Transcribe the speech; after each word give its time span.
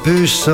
Opus, 0.00 0.48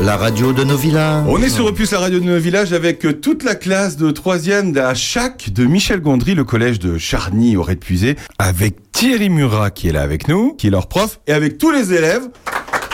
la 0.00 0.16
radio 0.16 0.52
de 0.52 0.62
nos 0.62 0.76
villages. 0.76 1.24
On 1.26 1.42
est 1.42 1.48
sur 1.48 1.66
Opus, 1.66 1.90
la 1.90 1.98
radio 1.98 2.20
de 2.20 2.24
nos 2.24 2.38
villages, 2.38 2.72
avec 2.72 3.04
euh, 3.04 3.12
toute 3.12 3.42
la 3.42 3.56
classe 3.56 3.96
de 3.96 4.12
3e 4.12 4.78
à 4.78 4.94
chaque 4.94 5.52
de 5.52 5.64
Michel 5.64 6.00
Gondry, 6.00 6.36
le 6.36 6.44
collège 6.44 6.78
de 6.78 6.98
Charny 6.98 7.56
au 7.56 7.64
Puisé, 7.64 8.14
avec 8.38 8.92
Thierry 8.92 9.28
Murat 9.28 9.72
qui 9.72 9.88
est 9.88 9.92
là 9.92 10.02
avec 10.02 10.28
nous, 10.28 10.54
qui 10.54 10.68
est 10.68 10.70
leur 10.70 10.86
prof, 10.86 11.18
et 11.26 11.32
avec 11.32 11.58
tous 11.58 11.72
les 11.72 11.92
élèves. 11.92 12.28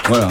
Voilà. 0.08 0.28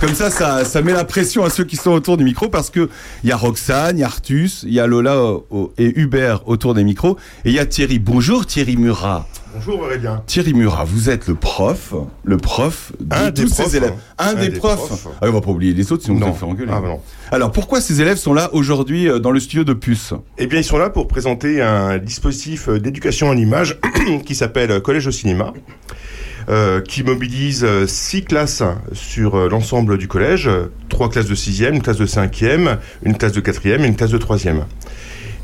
Comme 0.00 0.14
ça, 0.14 0.30
ça, 0.30 0.64
ça 0.64 0.82
met 0.82 0.92
la 0.92 1.04
pression 1.04 1.44
à 1.44 1.50
ceux 1.50 1.64
qui 1.64 1.76
sont 1.76 1.92
autour 1.92 2.16
du 2.16 2.24
micro 2.24 2.48
parce 2.48 2.70
que 2.70 2.88
il 3.22 3.30
y 3.30 3.32
a 3.32 3.36
Roxane, 3.36 3.96
il 3.96 4.00
y 4.00 4.02
a 4.02 4.06
Artus, 4.06 4.64
il 4.66 4.72
y 4.72 4.80
a 4.80 4.88
Lola 4.88 5.14
euh, 5.14 5.66
et 5.78 5.96
Hubert 5.96 6.48
autour 6.48 6.74
des 6.74 6.82
micros 6.82 7.18
et 7.44 7.50
il 7.50 7.54
y 7.54 7.60
a 7.60 7.66
Thierry. 7.66 8.00
Bonjour 8.00 8.46
Thierry 8.46 8.76
Murat. 8.76 9.28
Bonjour 9.54 9.80
Aurélien. 9.80 10.22
Thierry 10.26 10.52
Murat, 10.52 10.84
vous 10.84 11.10
êtes 11.10 11.28
le 11.28 11.34
prof, 11.36 11.94
le 12.24 12.36
prof 12.38 12.92
de 12.98 13.14
Un 13.14 13.30
tous 13.30 13.42
des 13.42 13.48
ces 13.48 13.62
profs, 13.62 13.74
élèves. 13.74 13.92
hein. 14.18 14.24
Un, 14.30 14.34
des, 14.34 14.50
profs. 14.50 15.06
Ah, 15.20 15.26
on 15.28 15.30
va 15.32 15.40
pas 15.40 15.50
oublier 15.50 15.72
les 15.72 15.92
autres 15.92 16.02
sinon 16.04 16.18
Non. 16.18 16.26
on 16.28 16.30
va 16.32 16.36
faire 16.38 16.48
engueuler. 16.48 16.72
Ah, 16.74 16.80
bah 16.80 16.88
non. 16.88 17.00
Alors 17.30 17.52
pourquoi 17.52 17.80
ces 17.80 18.00
élèves 18.00 18.16
sont 18.16 18.34
là 18.34 18.50
aujourd'hui 18.52 19.08
euh, 19.08 19.20
dans 19.20 19.30
le 19.30 19.38
studio 19.38 19.62
de 19.62 19.72
Puce 19.72 20.12
Eh 20.38 20.46
bien, 20.48 20.58
ils 20.58 20.64
sont 20.64 20.78
là 20.78 20.90
pour 20.90 21.06
présenter 21.06 21.62
un 21.62 21.98
dispositif 21.98 22.68
euh, 22.68 22.80
d'éducation 22.80 23.28
en 23.28 23.36
images 23.36 23.78
qui 24.26 24.34
s'appelle 24.34 24.72
euh, 24.72 24.80
Collège 24.80 25.06
au 25.06 25.12
cinéma, 25.12 25.52
euh, 26.48 26.80
qui 26.80 27.04
mobilise 27.04 27.64
six 27.86 28.24
classes 28.24 28.62
sur 28.92 29.48
l'ensemble 29.48 29.98
du 29.98 30.08
collège, 30.08 30.50
trois 30.88 31.08
classes 31.08 31.28
de 31.28 31.34
sixième, 31.36 31.74
une 31.74 31.82
classe 31.82 31.98
de 31.98 32.06
cinquième, 32.06 32.78
une 33.04 33.16
classe 33.16 33.32
de 33.32 33.40
quatrième 33.40 33.84
et 33.84 33.86
une 33.86 33.96
classe 33.96 34.10
de 34.10 34.18
troisième. 34.18 34.64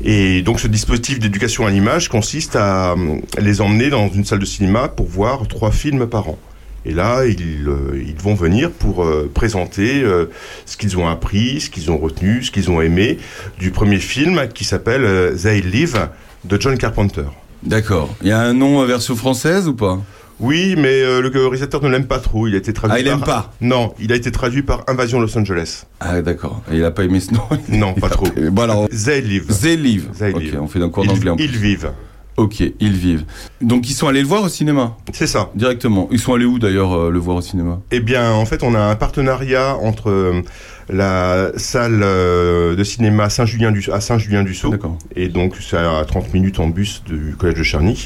Et 0.03 0.41
donc, 0.41 0.59
ce 0.59 0.67
dispositif 0.67 1.19
d'éducation 1.19 1.65
à 1.65 1.69
l'image 1.69 2.09
consiste 2.09 2.55
à 2.55 2.93
euh, 2.93 3.19
les 3.39 3.61
emmener 3.61 3.89
dans 3.89 4.09
une 4.09 4.25
salle 4.25 4.39
de 4.39 4.45
cinéma 4.45 4.87
pour 4.87 5.07
voir 5.07 5.47
trois 5.47 5.71
films 5.71 6.07
par 6.07 6.29
an. 6.29 6.39
Et 6.85 6.93
là, 6.93 7.25
ils, 7.25 7.67
euh, 7.67 8.03
vont 8.17 8.33
venir 8.33 8.71
pour 8.71 9.03
euh, 9.03 9.29
présenter 9.31 10.03
ce 10.65 10.77
qu'ils 10.77 10.97
ont 10.97 11.07
appris, 11.07 11.61
ce 11.61 11.69
qu'ils 11.69 11.91
ont 11.91 11.97
retenu, 11.97 12.43
ce 12.43 12.51
qu'ils 12.51 12.71
ont 12.71 12.81
aimé 12.81 13.19
du 13.59 13.71
premier 13.71 13.99
film 13.99 14.47
qui 14.53 14.63
s'appelle 14.63 15.35
They 15.35 15.61
Live 15.61 16.09
de 16.45 16.59
John 16.59 16.77
Carpenter. 16.77 17.25
D'accord. 17.61 18.09
Il 18.23 18.29
y 18.29 18.31
a 18.31 18.39
un 18.39 18.53
nom 18.53 18.83
version 18.85 19.15
française 19.15 19.67
ou 19.67 19.75
pas? 19.75 19.99
Oui, 20.41 20.75
mais 20.77 21.01
euh, 21.01 21.21
le 21.21 21.29
réalisateur 21.29 21.81
ne 21.83 21.89
l'aime 21.89 22.07
pas 22.07 22.19
trop. 22.19 22.47
Il 22.47 22.55
a 22.55 22.57
été 22.57 22.73
traduit 22.73 22.97
Ah, 22.97 22.99
il 22.99 23.05
par... 23.05 23.13
aime 23.13 23.23
pas 23.25 23.53
Non, 23.61 23.93
il 23.99 24.11
a 24.11 24.15
été 24.15 24.31
traduit 24.31 24.63
par 24.63 24.83
Invasion 24.87 25.19
Los 25.19 25.37
Angeles. 25.37 25.85
Ah 25.99 26.21
d'accord. 26.21 26.61
Et 26.71 26.77
il 26.77 26.83
a 26.83 26.91
pas 26.91 27.03
aimé 27.03 27.19
ce 27.19 27.33
nom 27.33 27.41
Non, 27.69 27.93
pas 27.93 28.09
trop. 28.09 28.27
Bon 28.51 28.63
alors, 28.63 28.89
They 28.89 29.21
Live. 29.21 29.45
They 29.61 29.77
live. 29.77 30.09
They 30.17 30.33
on 30.59 30.67
fait 30.67 30.81
un 30.81 30.89
cours 30.89 31.05
d'anglais 31.05 31.33
ils 31.39 31.55
vivent. 31.57 31.91
Ok, 32.37 32.63
ils 32.79 32.93
vivent. 32.93 33.25
Donc 33.61 33.89
ils 33.89 33.93
sont 33.93 34.07
allés 34.07 34.21
le 34.21 34.27
voir 34.27 34.43
au 34.43 34.49
cinéma? 34.49 34.95
C'est 35.13 35.27
ça. 35.27 35.51
directement. 35.53 36.07
Ils 36.11 36.19
sont 36.19 36.33
allés 36.33 36.45
où 36.45 36.57
d'ailleurs 36.59 36.93
euh, 36.93 37.11
le 37.11 37.19
voir 37.19 37.37
au 37.37 37.41
cinéma? 37.41 37.79
Eh 37.91 37.99
bien, 37.99 38.31
en 38.31 38.45
fait, 38.45 38.63
on 38.63 38.73
a 38.73 38.79
un 38.79 38.95
partenariat 38.95 39.75
entre 39.75 40.09
euh, 40.09 40.41
la 40.91 41.51
salle 41.57 42.01
euh, 42.03 42.75
de 42.75 42.83
cinéma 42.83 43.29
Saint-Julien 43.29 43.71
du 43.71 43.83
à 43.91 44.01
Saint-Julien-du-Sault 44.01 44.75
et 45.15 45.29
donc 45.29 45.55
c'est 45.59 45.77
à 45.77 46.03
30 46.05 46.33
minutes 46.33 46.59
en 46.59 46.67
bus 46.67 47.03
du 47.05 47.35
collège 47.37 47.57
de 47.57 47.63
Charny 47.63 48.05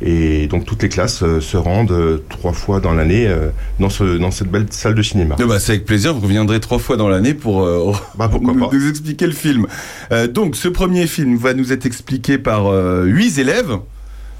et 0.00 0.46
donc 0.46 0.64
toutes 0.64 0.82
les 0.82 0.88
classes 0.88 1.22
euh, 1.22 1.40
se 1.40 1.56
rendent 1.56 1.90
euh, 1.90 2.22
trois 2.28 2.52
fois 2.52 2.80
dans 2.80 2.92
l'année 2.92 3.28
dans 3.78 3.90
ce 3.90 4.18
dans 4.18 4.30
cette 4.30 4.50
belle 4.50 4.66
salle 4.70 4.94
de 4.94 5.02
cinéma. 5.02 5.36
Ben, 5.38 5.58
c'est 5.58 5.72
avec 5.72 5.84
plaisir, 5.84 6.14
vous 6.14 6.20
reviendrez 6.20 6.60
trois 6.60 6.78
fois 6.78 6.96
dans 6.96 7.08
l'année 7.08 7.34
pour 7.34 7.62
euh, 7.62 7.92
Bah 8.16 8.30
nous, 8.40 8.88
expliquer 8.88 9.26
le 9.26 9.32
film. 9.32 9.66
Euh, 10.12 10.26
donc 10.26 10.56
ce 10.56 10.68
premier 10.68 11.06
film 11.06 11.36
va 11.36 11.54
nous 11.54 11.72
être 11.72 11.86
expliqué 11.86 12.38
par 12.38 12.66
euh, 12.66 13.04
huit 13.04 13.38
élèves. 13.38 13.76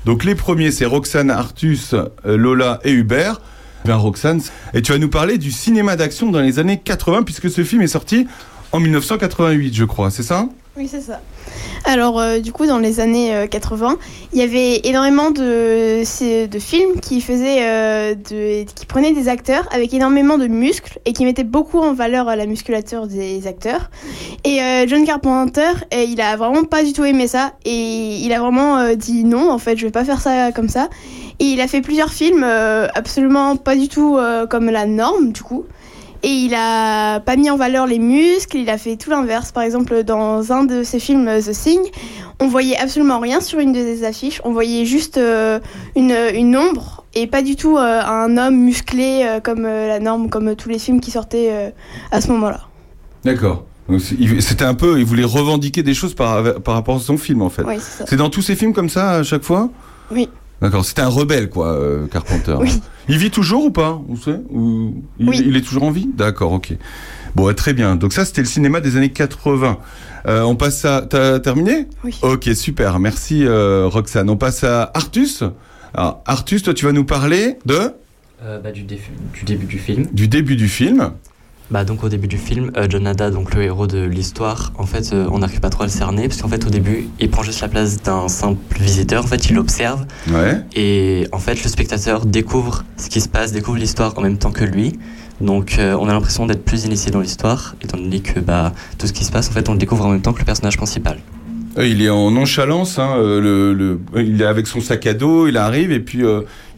Donc 0.05 0.25
les 0.25 0.35
premiers 0.35 0.71
c'est 0.71 0.87
Roxane, 0.87 1.31
Artus, 1.31 1.95
Lola 2.25 2.81
et 2.85 2.93
Hubert. 2.93 3.41
Ben 3.85 3.97
Roxane, 3.97 4.41
et 4.75 4.83
tu 4.83 4.93
vas 4.93 4.99
nous 4.99 5.09
parler 5.09 5.39
du 5.39 5.51
cinéma 5.51 5.97
d'action 5.97 6.31
dans 6.31 6.41
les 6.41 6.59
années 6.59 6.79
80 6.79 7.23
puisque 7.23 7.51
ce 7.51 7.65
film 7.65 7.83
est 7.83 7.87
sorti 7.87 8.27
en 8.73 8.81
1988 8.81 9.75
je 9.75 9.85
crois, 9.85 10.11
c'est 10.11 10.23
ça 10.23 10.47
Oui, 10.77 10.87
c'est 10.87 11.01
ça. 11.01 11.21
Alors, 11.85 12.21
euh, 12.21 12.39
du 12.41 12.53
coup, 12.53 12.67
dans 12.67 12.79
les 12.79 13.01
années 13.01 13.35
euh, 13.35 13.47
80, 13.47 13.97
il 14.33 14.39
y 14.39 14.43
avait 14.43 14.81
énormément 14.85 15.31
de, 15.31 16.03
films 16.05 17.01
qui 17.01 17.21
faisaient, 17.21 17.67
euh, 17.67 18.15
qui 18.25 18.87
prenaient 18.87 19.13
des 19.13 19.29
acteurs 19.29 19.67
avec 19.73 19.93
énormément 19.95 20.39
de 20.39 20.47
muscles 20.47 21.01
et 21.07 21.13
qui 21.13 21.25
mettaient 21.25 21.43
beaucoup 21.43 21.79
en 21.79 21.95
valeur 21.95 22.29
euh, 22.29 22.37
la 22.37 22.47
musculature 22.47 23.07
des 23.07 23.47
acteurs. 23.47 23.91
Et 24.45 24.63
euh, 24.63 24.87
John 24.87 25.05
Carpenter, 25.05 25.73
euh, 25.93 26.05
il 26.09 26.21
a 26.21 26.37
vraiment 26.37 26.65
pas 26.65 26.83
du 26.83 26.93
tout 26.93 27.05
aimé 27.05 27.27
ça 27.27 27.53
et 27.65 28.17
il 28.17 28.33
a 28.33 28.41
vraiment 28.41 28.79
euh, 28.79 28.95
dit 28.95 29.25
non, 29.25 29.51
en 29.51 29.59
fait, 29.59 29.77
je 29.77 29.85
vais 29.85 29.93
pas 29.93 30.05
faire 30.05 30.21
ça 30.21 30.51
comme 30.53 30.69
ça. 30.69 30.89
Et 31.41 31.47
il 31.47 31.61
a 31.61 31.67
fait 31.67 31.81
plusieurs 31.81 32.13
films 32.13 32.45
euh, 32.45 32.87
absolument 32.95 33.57
pas 33.57 33.75
du 33.75 33.89
tout 33.89 34.17
euh, 34.17 34.47
comme 34.47 34.67
la 34.67 34.87
norme, 34.87 35.33
du 35.33 35.43
coup. 35.43 35.65
Et 36.23 36.29
il 36.29 36.55
a 36.55 37.21
pas 37.21 37.37
mis 37.37 37.49
en 37.49 37.57
valeur 37.57 37.87
les 37.87 37.99
muscles, 37.99 38.59
il 38.59 38.69
a 38.69 38.77
fait 38.77 38.97
tout 38.97 39.09
l'inverse. 39.09 39.53
Par 39.53 39.63
exemple, 39.63 40.05
dans 40.05 40.53
un 40.53 40.65
de 40.65 40.83
ses 40.83 41.01
films, 41.01 41.31
The 41.41 41.53
Thing, 41.53 41.81
on 42.41 42.47
voyait 42.47 42.77
absolument 42.77 43.21
rien 43.21 43.41
sur 43.41 43.59
une 43.59 43.73
des 43.73 44.05
affiches, 44.05 44.43
on 44.45 44.53
voyait 44.53 44.85
juste 44.85 45.17
euh, 45.17 45.61
une, 45.97 46.15
une 46.35 46.59
ombre 46.59 47.05
et 47.15 47.27
pas 47.27 47.41
du 47.41 47.57
tout 47.57 47.79
euh, 47.79 48.03
un 48.03 48.37
homme 48.37 48.57
musclé 48.57 49.23
euh, 49.25 49.41
comme 49.41 49.65
euh, 49.65 49.89
la 49.89 49.99
norme, 49.99 50.29
comme 50.29 50.55
tous 50.57 50.69
les 50.69 50.79
films 50.79 51.01
qui 51.01 51.11
sortaient 51.11 51.49
euh, 51.51 51.71
à 52.13 52.21
ce 52.21 52.29
moment-là. 52.29 52.61
D'accord. 53.25 53.65
C'était 53.99 54.65
un 54.65 54.75
peu, 54.75 54.99
il 54.99 55.07
voulait 55.07 55.25
revendiquer 55.25 55.83
des 55.83 55.95
choses 55.95 56.15
par, 56.15 56.61
par 56.61 56.75
rapport 56.75 56.97
à 56.97 57.01
son 57.01 57.17
film 57.17 57.41
en 57.41 57.51
fait. 57.51 57.63
Oui, 57.63 57.77
c'est 57.79 58.17
dans 58.17 58.29
tous 58.29 58.43
ces 58.43 58.57
films 58.57 58.75
comme 58.75 58.91
ça 58.91 59.13
à 59.13 59.23
chaque 59.23 59.43
fois? 59.43 59.71
Oui. 60.13 60.29
D'accord, 60.61 60.85
c'était 60.85 61.03
un 61.03 61.09
rebelle 61.09 61.49
quoi, 61.49 61.69
euh, 61.73 62.07
Carpenter. 62.07 62.57
Oui. 62.61 62.81
Il 63.09 63.17
vit 63.17 63.31
toujours 63.31 63.65
ou 63.65 63.71
pas 63.71 64.01
On 64.09 64.17
sait 64.17 64.41
Ou 64.51 65.03
il, 65.19 65.29
Oui. 65.29 65.43
il 65.45 65.57
est 65.57 65.63
toujours 65.63 65.85
en 65.85 65.91
vie? 65.91 66.09
D'accord, 66.15 66.53
ok. 66.53 66.75
Bon, 67.35 67.47
ouais, 67.47 67.55
très 67.55 67.73
bien. 67.73 67.97
Donc 67.97 68.13
ça, 68.13 68.25
c'était 68.25 68.43
le 68.43 68.47
cinéma 68.47 68.81
des 68.81 68.97
années 68.97 69.11
80. 69.11 69.79
Euh, 70.27 70.43
on 70.43 70.55
passe 70.57 70.85
à... 70.85 71.03
T'as 71.03 71.39
terminé? 71.41 71.87
Oui. 72.05 72.19
Ok, 72.23 72.51
super. 72.55 72.99
Merci 72.99 73.45
euh, 73.47 73.87
Roxane. 73.89 74.29
On 74.29 74.37
passe 74.37 74.65
à 74.65 74.91
Artus. 74.95 75.43
Alors, 75.95 76.23
Artus, 76.27 76.63
toi, 76.63 76.75
tu 76.75 76.85
vas 76.85 76.93
nous 76.93 77.05
parler 77.05 77.57
de? 77.67 77.93
Euh, 78.43 78.59
bah, 78.59 78.71
du 78.73 78.83
début 78.83 79.67
du 79.67 79.79
film. 79.79 80.07
du 80.13 80.29
début 80.29 80.57
du 80.57 80.69
film. 80.69 81.13
Bah, 81.71 81.85
donc 81.85 82.03
au 82.03 82.09
début 82.09 82.27
du 82.27 82.37
film, 82.37 82.73
euh, 82.77 82.87
John 82.89 83.05
Nada, 83.05 83.31
donc 83.31 83.55
le 83.55 83.63
héros 83.63 83.87
de 83.87 84.01
l'histoire, 84.05 84.73
en 84.77 84.87
fait, 84.87 85.13
euh, 85.13 85.29
on 85.31 85.39
n'arrive 85.39 85.61
pas 85.61 85.71
trop 85.71 85.85
à 85.85 85.87
le 85.87 85.93
cerner 85.93 86.27
parce 86.27 86.43
qu'en 86.43 86.49
fait, 86.49 86.67
au 86.67 86.71
début, 86.71 87.07
il 87.21 87.31
prend 87.31 87.45
juste 87.45 87.61
la 87.61 87.69
place 87.69 88.03
d'un 88.03 88.27
simple 88.27 88.59
visiteur. 88.81 89.23
En 89.23 89.27
fait, 89.29 89.49
il 89.51 89.57
observe 89.59 90.05
Ouais. 90.33 90.61
et 90.75 91.29
en 91.31 91.39
fait, 91.39 91.63
le 91.63 91.71
spectateur 91.71 92.27
découvre 92.27 92.85
ce 92.97 93.09
qui 93.09 93.21
se 93.21 93.29
passe, 93.29 93.53
découvre 93.53 93.77
l'histoire 93.79 94.19
en 94.19 94.23
même 94.23 94.37
temps 94.37 94.51
que 94.51 94.65
lui. 94.65 94.99
Donc, 95.41 95.77
euh, 95.79 95.97
on 96.01 96.09
a 96.09 96.13
l'impression 96.13 96.45
d'être 96.47 96.65
plus 96.65 96.87
initié 96.87 97.13
dans 97.13 97.21
l'histoire, 97.21 97.77
étant 97.83 97.99
donné 97.99 98.19
que 98.21 98.41
bah, 98.41 98.73
tout 98.99 99.07
ce 99.07 99.13
qui 99.13 99.25
se 99.25 99.31
passe, 99.31 99.49
en 99.49 99.53
fait, 99.53 99.69
on 99.69 99.73
le 99.73 99.79
découvre 99.79 100.05
en 100.07 100.11
même 100.11 100.23
temps 100.23 100.33
que 100.33 100.41
le 100.41 100.45
personnage 100.45 100.77
principal. 100.77 101.19
Euh, 101.79 101.87
Il 101.87 102.03
est 102.03 102.11
en 102.11 102.33
nonchalance. 102.33 102.99
Hein, 102.99 103.15
le, 103.17 103.73
le- 103.73 104.01
il 104.17 104.43
est 104.43 104.45
avec 104.45 104.67
son 104.67 104.81
sac 104.81 105.07
à 105.07 105.15
dos. 105.15 105.47
Il 105.47 105.57
arrive 105.57 105.93
et 105.93 106.01
puis 106.01 106.23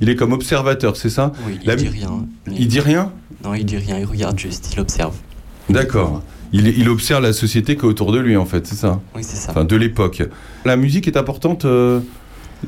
il 0.03 0.09
est 0.11 0.17
comme 0.17 0.33
observateur, 0.33 0.97
c'est 0.99 1.09
ça? 1.09 1.33
Oui, 1.47 1.59
il 1.63 1.67
La- 1.67 1.77
dit 1.77 1.89
rien. 1.89 2.27
mais- 2.47 2.55
Il 2.59 2.69
dit 2.69 2.79
rien? 2.81 3.11
Non, 3.45 3.55
il 3.55 3.65
dit 3.65 3.77
rien, 3.77 3.99
il 3.99 4.05
regarde 4.05 4.39
juste, 4.39 4.71
il 4.73 4.81
observe. 4.81 5.15
D'accord. 5.69 6.23
Il, 6.53 6.67
il 6.67 6.89
observe 6.89 7.23
la 7.23 7.33
société 7.33 7.77
qui 7.77 7.83
est 7.83 7.89
autour 7.89 8.13
de 8.13 8.19
lui, 8.19 8.37
en 8.37 8.45
fait, 8.45 8.67
c'est 8.67 8.75
ça? 8.75 9.01
Oui, 9.17 9.23
c'est 9.25 9.37
ça. 9.37 9.53
Enfin, 9.53 9.65
de 9.65 9.75
l'époque. 9.75 10.23
La 10.65 10.77
musique 10.77 11.09
est 11.09 11.17
importante 11.17 11.65
euh, 11.65 12.01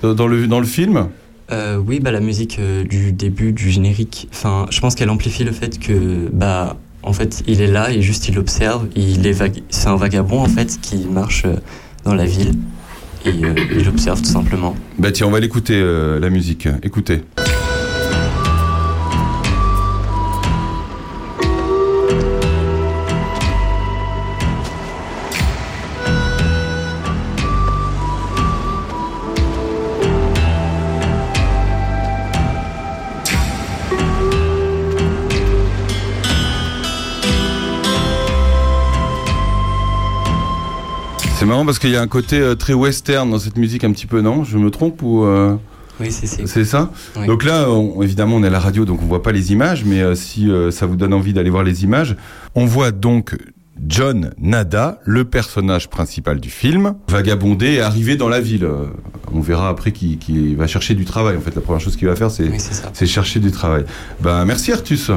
dans, 0.02 0.26
le, 0.26 0.46
dans 0.46 0.58
le 0.58 0.66
film? 0.66 1.08
Euh, 1.52 1.76
oui, 1.76 2.00
bah, 2.00 2.10
la 2.10 2.20
musique 2.20 2.58
euh, 2.58 2.84
du 2.84 3.12
début, 3.12 3.52
du 3.52 3.70
générique, 3.70 4.28
enfin, 4.32 4.66
je 4.70 4.80
pense 4.80 4.94
qu'elle 4.94 5.10
amplifie 5.10 5.44
le 5.44 5.52
fait 5.52 5.78
que, 5.78 6.28
bah, 6.32 6.76
en 7.02 7.12
fait, 7.12 7.42
il 7.46 7.60
est 7.60 7.66
là 7.66 7.92
et 7.92 8.00
juste 8.00 8.28
il 8.28 8.38
observe. 8.38 8.86
Il 8.96 9.26
est 9.26 9.34
c'est 9.68 9.88
un 9.88 9.96
vagabond 9.96 10.40
en 10.40 10.48
fait 10.48 10.78
qui 10.80 11.04
marche 11.04 11.44
dans 12.04 12.14
la 12.14 12.24
ville 12.24 12.54
et 13.26 13.30
il 13.30 13.86
observe 13.86 14.22
tout 14.22 14.30
simplement. 14.30 14.74
Bah 14.98 15.12
tiens, 15.12 15.26
on 15.26 15.30
va 15.30 15.40
l'écouter, 15.40 15.78
la 15.78 16.30
musique. 16.30 16.66
Écoutez. 16.82 17.20
Marrant 41.54 41.66
parce 41.66 41.78
qu'il 41.78 41.90
y 41.90 41.96
a 41.96 42.02
un 42.02 42.08
côté 42.08 42.38
euh, 42.38 42.54
très 42.54 42.72
western 42.74 43.30
dans 43.30 43.38
cette 43.38 43.56
musique 43.56 43.84
un 43.84 43.92
petit 43.92 44.06
peu, 44.06 44.20
non? 44.20 44.44
Je 44.44 44.58
me 44.58 44.70
trompe 44.70 45.02
ou 45.02 45.24
euh, 45.24 45.54
Oui, 46.00 46.10
c'est 46.10 46.64
ça? 46.64 46.90
Oui. 47.16 47.26
Donc 47.26 47.44
là, 47.44 47.70
on- 47.70 48.02
évidemment, 48.02 48.36
on 48.36 48.42
est 48.42 48.48
à 48.48 48.50
la 48.50 48.58
radio, 48.60 48.84
donc 48.84 49.00
on 49.02 49.06
voit 49.06 49.22
pas 49.22 49.32
les 49.32 49.52
images, 49.52 49.84
mais 49.84 50.00
euh, 50.02 50.14
si 50.14 50.50
euh, 50.50 50.70
ça 50.70 50.86
vous 50.86 50.96
donne 50.96 51.14
envie 51.14 51.32
d'aller 51.32 51.50
voir 51.50 51.62
les 51.62 51.84
images, 51.84 52.16
on 52.56 52.64
voit 52.66 52.90
donc 52.90 53.36
John 53.86 54.32
Nada, 54.38 54.98
le 55.04 55.24
personnage 55.24 55.88
principal 55.90 56.40
du 56.40 56.50
film, 56.50 56.94
vagabonder 57.08 57.74
et 57.74 57.80
arriver 57.80 58.16
dans 58.16 58.28
la 58.28 58.40
ville. 58.40 58.64
euh, 58.64 58.86
on 59.32 59.40
verra 59.40 59.68
après 59.68 59.90
qu'il 59.92 60.56
va 60.56 60.66
chercher 60.66 60.94
du 60.94 61.04
travail. 61.04 61.36
En 61.36 61.40
fait, 61.40 61.54
la 61.54 61.60
première 61.60 61.80
chose 61.80 61.96
qu'il 61.96 62.06
va 62.08 62.14
faire, 62.16 62.30
c'est 62.30 62.48
Oui, 62.48 63.06
chercher 63.06 63.40
du 63.40 63.50
travail. 63.50 63.84
Ben, 64.20 64.44
merci 64.44 64.72
Artus. 64.72 65.10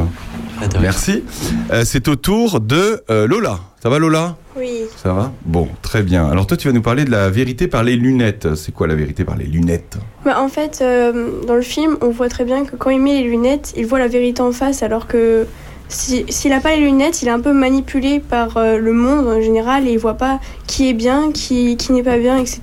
Merci. 0.81 1.24
Euh, 1.71 1.83
c'est 1.86 2.07
au 2.07 2.15
tour 2.15 2.59
de 2.59 3.04
euh, 3.12 3.27
Lola. 3.27 3.59
Ça 3.81 3.89
va 3.89 4.00
Lola? 4.00 4.36
Oui. 4.57 4.81
Ça 4.95 5.13
va? 5.13 5.31
Bon, 5.45 5.68
très 5.83 6.01
bien. 6.01 6.27
Alors 6.27 6.48
toi, 6.48 6.57
tu 6.57 6.68
vas 6.68 6.74
nous 6.74 6.81
parler 6.81 7.06
de 7.06 7.12
la 7.12 7.30
vérité 7.30 7.68
par 7.68 7.83
les 7.83 7.95
lunettes. 7.95 8.56
C'est 8.56 8.71
quoi 8.74 8.88
la 8.88 8.95
vérité 8.95 9.24
par 9.24 9.38
les 9.38 9.45
lunettes? 9.45 10.00
Bah, 10.25 10.42
en 10.42 10.50
fait, 10.50 10.80
euh, 10.81 11.45
dans 11.45 11.56
le 11.56 11.62
film, 11.62 11.95
on 12.01 12.09
voit 12.09 12.27
très 12.30 12.44
bien 12.44 12.65
que 12.65 12.75
quand 12.75 12.89
il 12.89 13.00
met 13.00 13.21
les 13.21 13.30
lunettes, 13.30 13.74
il 13.77 13.86
voit 13.86 14.00
la 14.00 14.07
vérité 14.07 14.42
en 14.42 14.51
face, 14.51 14.81
alors 14.81 15.06
que 15.06 15.45
si- 15.89 16.25
s'il 16.30 16.51
n'a 16.51 16.60
pas 16.60 16.75
les 16.75 16.81
lunettes, 16.81 17.22
il 17.22 17.28
est 17.28 17.31
un 17.31 17.39
peu 17.39 17.54
manipulé 17.54 18.19
par 18.19 18.57
euh, 18.57 18.78
le 18.78 18.92
monde 18.94 19.28
en 19.28 19.42
général 19.42 19.88
et 19.88 19.92
il 19.92 19.98
voit 20.00 20.16
pas 20.16 20.39
qui 20.68 20.89
est 20.89 20.94
bien, 20.94 21.31
qui, 21.31 21.78
qui 21.78 21.92
n'est 21.94 22.04
pas 22.04 22.18
bien, 22.18 22.38
etc. 22.38 22.60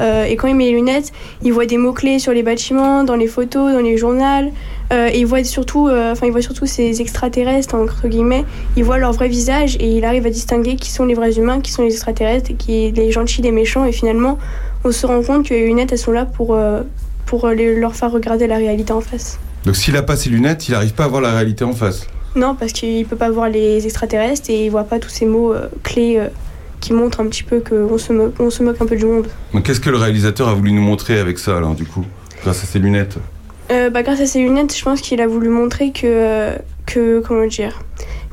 Euh, 0.00 0.24
et 0.24 0.36
quand 0.36 0.48
il 0.48 0.54
met 0.56 0.64
les 0.66 0.72
lunettes, 0.72 1.12
il 1.42 1.52
voit 1.52 1.66
des 1.66 1.76
mots-clés 1.76 2.18
sur 2.18 2.32
les 2.32 2.42
bâtiments, 2.42 3.04
dans 3.04 3.16
les 3.16 3.26
photos, 3.26 3.72
dans 3.72 3.80
les 3.80 3.96
journaux. 3.96 4.22
euh, 4.92 5.08
et 5.12 5.20
il 5.20 5.26
voit 5.26 5.42
surtout, 5.44 5.88
enfin, 5.90 6.26
il 6.26 6.32
voit 6.32 6.42
surtout 6.42 6.66
ces 6.66 7.00
extraterrestres 7.00 7.74
entre 7.74 8.08
guillemets. 8.08 8.44
Il 8.76 8.84
voit 8.84 8.98
leur 8.98 9.12
vrai 9.12 9.28
visage 9.28 9.76
et 9.80 9.86
il 9.96 10.04
arrive 10.04 10.26
à 10.26 10.30
distinguer 10.30 10.76
qui 10.76 10.90
sont 10.90 11.04
les 11.04 11.14
vrais 11.14 11.32
humains, 11.38 11.60
qui 11.60 11.72
sont 11.72 11.82
les 11.82 11.92
extraterrestres, 11.92 12.50
et 12.50 12.54
qui 12.54 12.90
les 12.92 13.10
gentils, 13.10 13.42
les 13.42 13.52
méchants. 13.52 13.84
Et 13.84 13.92
finalement, 13.92 14.38
on 14.84 14.92
se 14.92 15.06
rend 15.06 15.22
compte 15.22 15.46
que 15.48 15.54
les 15.54 15.66
lunettes, 15.66 15.92
elles 15.92 15.98
sont 15.98 16.12
là 16.12 16.24
pour, 16.26 16.58
pour 17.26 17.46
leur 17.48 17.94
faire 17.94 18.10
regarder 18.12 18.46
la 18.46 18.56
réalité 18.56 18.92
en 18.92 19.00
face. 19.00 19.38
Donc 19.64 19.76
s'il 19.76 19.96
a 19.96 20.02
pas 20.02 20.16
ses 20.16 20.28
lunettes, 20.28 20.68
il 20.68 20.72
n'arrive 20.72 20.92
pas 20.92 21.04
à 21.04 21.08
voir 21.08 21.20
la 21.22 21.30
réalité 21.32 21.64
en 21.64 21.72
face. 21.72 22.06
Non, 22.34 22.54
parce 22.54 22.72
qu'il 22.72 23.04
peut 23.06 23.16
pas 23.16 23.30
voir 23.30 23.48
les 23.48 23.84
extraterrestres 23.84 24.50
et 24.50 24.66
il 24.66 24.70
voit 24.70 24.84
pas 24.84 24.98
tous 24.98 25.10
ces 25.10 25.26
mots 25.26 25.52
euh, 25.52 25.68
clés 25.82 26.16
euh, 26.18 26.28
qui 26.80 26.92
montrent 26.92 27.20
un 27.20 27.26
petit 27.26 27.42
peu 27.42 27.60
qu'on 27.60 27.98
se, 27.98 28.12
moque, 28.12 28.34
on 28.38 28.50
se 28.50 28.62
moque 28.62 28.80
un 28.80 28.86
peu 28.86 28.96
du 28.96 29.04
monde. 29.04 29.28
Donc 29.52 29.64
qu'est-ce 29.64 29.80
que 29.80 29.90
le 29.90 29.98
réalisateur 29.98 30.48
a 30.48 30.54
voulu 30.54 30.72
nous 30.72 30.82
montrer 30.82 31.18
avec 31.18 31.38
ça 31.38 31.56
alors 31.56 31.74
du 31.74 31.84
coup 31.84 32.04
Grâce 32.42 32.62
à 32.62 32.66
ses 32.66 32.78
lunettes? 32.78 33.18
Euh, 33.70 33.90
bah, 33.90 34.02
grâce 34.02 34.20
à 34.20 34.26
ses 34.26 34.40
lunettes, 34.40 34.76
je 34.76 34.82
pense 34.82 35.00
qu'il 35.00 35.20
a 35.20 35.26
voulu 35.26 35.48
montrer 35.48 35.92
que, 35.92 36.52
que 36.86 37.20
comment 37.20 37.46
dire, 37.46 37.80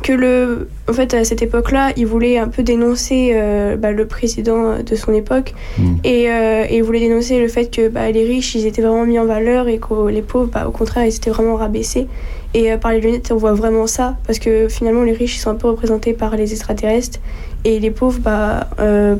que 0.04 0.14
le, 0.14 0.70
en 0.88 0.94
fait, 0.94 1.14
à 1.14 1.24
cette 1.24 1.42
époque-là, 1.42 1.92
il 1.98 2.06
voulait 2.06 2.38
un 2.38 2.48
peu 2.48 2.64
dénoncer 2.64 3.32
euh, 3.34 3.76
bah, 3.76 3.92
le 3.92 4.06
président 4.06 4.82
de 4.82 4.96
son 4.96 5.14
époque 5.14 5.54
Mm. 5.78 5.96
et, 6.04 6.30
euh, 6.30 6.66
et 6.70 6.78
il 6.78 6.84
voulait 6.84 7.00
dénoncer 7.00 7.40
le 7.40 7.48
fait 7.48 7.74
que 7.74 7.90
bah, 7.90 8.10
les 8.12 8.24
riches, 8.26 8.56
ils 8.56 8.66
étaient 8.66 8.82
vraiment 8.82 9.06
mis 9.06 9.20
en 9.20 9.26
valeur 9.26 9.68
et 9.68 9.78
que 9.78 10.08
les 10.10 10.22
pauvres, 10.22 10.50
bah, 10.52 10.68
au 10.68 10.72
contraire, 10.72 11.06
ils 11.06 11.16
étaient 11.16 11.30
vraiment 11.30 11.56
rabaissés. 11.56 12.08
Et 12.54 12.72
euh, 12.72 12.78
par 12.78 12.92
les 12.92 13.00
lunettes, 13.00 13.32
on 13.32 13.38
voit 13.38 13.54
vraiment 13.54 13.88
ça 13.88 14.18
parce 14.26 14.40
que 14.40 14.68
finalement, 14.70 15.04
les 15.04 15.14
riches, 15.14 15.36
ils 15.36 15.40
sont 15.40 15.52
un 15.52 15.56
peu 15.56 15.68
représentés 15.68 16.14
par 16.14 16.36
les 16.36 16.52
extraterrestres 16.52 17.20
et 17.66 17.80
les 17.80 17.92
pauvres, 17.92 18.20
bah, 18.20 18.70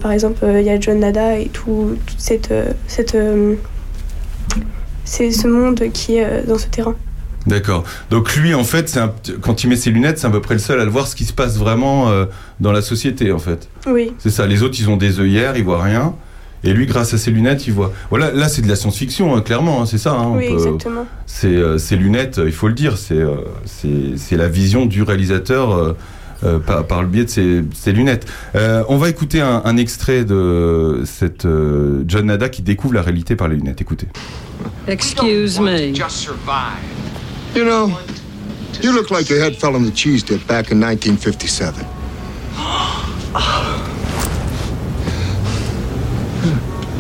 par 0.02 0.12
exemple, 0.12 0.46
il 0.48 0.62
y 0.62 0.70
a 0.70 0.80
John 0.80 1.00
Nada 1.00 1.38
et 1.38 1.48
tout, 1.48 1.98
toute 2.06 2.20
cette, 2.20 2.54
cette 2.88 3.18
c'est 5.04 5.32
ce 5.32 5.48
monde 5.48 5.84
qui 5.92 6.18
est 6.18 6.48
dans 6.48 6.58
ce 6.58 6.68
terrain. 6.68 6.96
D'accord. 7.50 7.84
Donc 8.12 8.36
lui 8.36 8.54
en 8.54 8.64
fait, 8.64 8.88
c'est 8.90 9.00
un 9.00 9.12
quand 9.42 9.64
il 9.64 9.68
met 9.70 9.76
ses 9.76 9.90
lunettes, 9.92 10.20
c'est 10.20 10.28
à 10.28 10.30
peu 10.30 10.42
près 10.42 10.54
le 10.56 10.60
seul 10.60 10.80
à 10.80 10.86
le 10.86 10.92
voir 10.92 11.08
ce 11.08 11.16
qui 11.16 11.26
se 11.26 11.34
passe 11.34 11.58
vraiment 11.58 12.10
euh, 12.10 12.26
dans 12.60 12.72
la 12.72 12.82
société 12.82 13.32
en 13.32 13.40
fait. 13.40 13.68
Oui, 13.88 14.12
C'est 14.20 14.30
ça. 14.30 14.46
Les 14.48 14.64
autres, 14.64 14.78
ils 14.80 14.90
ont 14.90 14.98
des 14.98 15.20
œillères, 15.20 15.58
ils 15.58 15.64
voient 15.64 15.84
rien. 15.84 16.14
Et 16.64 16.74
lui, 16.74 16.86
grâce 16.88 17.14
à 17.14 17.18
ses 17.18 17.32
lunettes, 17.32 17.68
il 17.68 17.74
voit. 17.74 17.94
Voilà, 18.10 18.32
là, 18.32 18.50
c'est 18.50 18.62
de 18.62 18.68
la 18.68 18.76
science-fiction, 18.76 19.34
hein, 19.34 19.40
clairement, 19.42 19.82
hein, 19.82 19.86
c'est 19.86 19.98
ça. 19.98 20.12
hein, 20.12 20.26
on 20.34 20.38
oui, 20.38 20.48
peut- 20.50 20.54
exactement. 20.56 21.06
c'est 21.26 21.48
euh, 21.48 21.78
ces 21.78 21.96
lunettes, 21.96 22.38
euh, 22.40 22.48
il 22.48 22.52
faut 22.52 22.68
le 22.68 22.74
dire, 22.74 22.98
c'est 22.98 23.14
euh, 23.16 23.38
la 24.32 24.48
vision 24.50 24.86
du 24.86 25.02
réalisateur 25.02 25.72
euh, 25.74 25.94
euh, 26.44 26.60
par, 26.60 26.86
par 26.86 27.02
le 27.02 27.08
biais 27.08 27.24
de 27.24 27.30
ses, 27.30 27.64
ses 27.74 27.94
lunettes. 27.94 28.26
Euh, 28.56 28.84
on 28.90 28.98
va 28.98 29.08
écouter 29.08 29.40
un, 29.40 29.62
un 29.64 29.78
extrait 29.78 30.26
de 30.26 31.02
cette 31.06 31.46
euh, 31.46 32.04
John 32.08 32.26
Nada 32.26 32.50
qui 32.50 32.62
découvre 32.62 32.94
la 32.94 33.04
réalité 33.04 33.38
par 33.38 33.48
les 33.48 33.56
lunettes. 33.56 33.80
Écoutez. 33.82 34.08
Excuse 34.86 35.62
me. 35.62 35.94
You 37.54 37.66
know, 37.66 38.00
you 38.82 38.94
look 38.94 39.12
like 39.12 39.30
your 39.30 39.40
head 39.40 39.56
fell 39.56 39.76
on 39.76 39.84
the 39.84 39.92
cheese 39.92 40.24
dip 40.24 40.46
back 40.48 40.72
in 40.72 40.80
1957. 40.80 41.86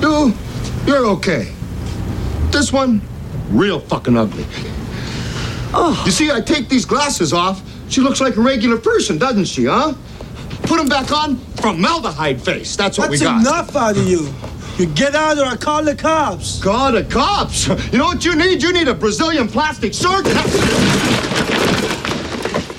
You, 0.01 0.34
you're 0.86 1.06
okay. 1.07 1.54
This 2.51 2.72
one, 2.72 3.01
real 3.50 3.81
fucking 3.81 4.18
ugly. 4.18 4.46
Oh. 5.74 6.01
You 6.06 6.12
see, 6.12 6.31
I 6.31 6.40
take 6.40 6.69
these 6.69 6.86
glasses 6.86 7.34
off. 7.34 7.62
She 7.90 8.01
looks 8.01 8.22
like 8.22 8.38
a 8.38 8.42
regular 8.42 8.78
person, 8.78 9.18
doesn't 9.18 9.46
she, 9.46 9.66
huh? 9.66 9.94
Put 10.63 10.78
them 10.78 10.88
back 10.88 11.12
on, 11.12 11.36
formaldehyde 11.36 12.42
face. 12.42 12.75
That's 12.75 12.98
what 12.98 13.10
That's 13.10 13.22
we 13.22 13.25
got. 13.25 13.44
That's 13.44 13.69
enough 13.72 13.75
out 13.75 13.98
of 13.98 14.07
you. 14.07 14.34
You 14.79 14.85
get 14.95 15.13
out 15.13 15.37
or 15.37 15.43
I 15.45 15.57
call 15.57 15.83
the 15.83 15.93
cops. 15.93 16.61
God, 16.61 16.93
the 16.93 17.03
cops? 17.03 17.67
You 17.91 17.99
know 17.99 18.07
what 18.07 18.23
you 18.23 18.33
need? 18.33 18.63
You 18.63 18.71
need 18.71 18.87
a 18.87 18.93
Brazilian 18.93 19.49
plastic 19.49 19.93
surgeon. 19.93 20.37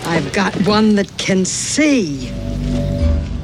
I've 0.07 0.33
got 0.33 0.55
one 0.67 0.95
that 0.95 1.09
can 1.19 1.45
see. 1.45 2.31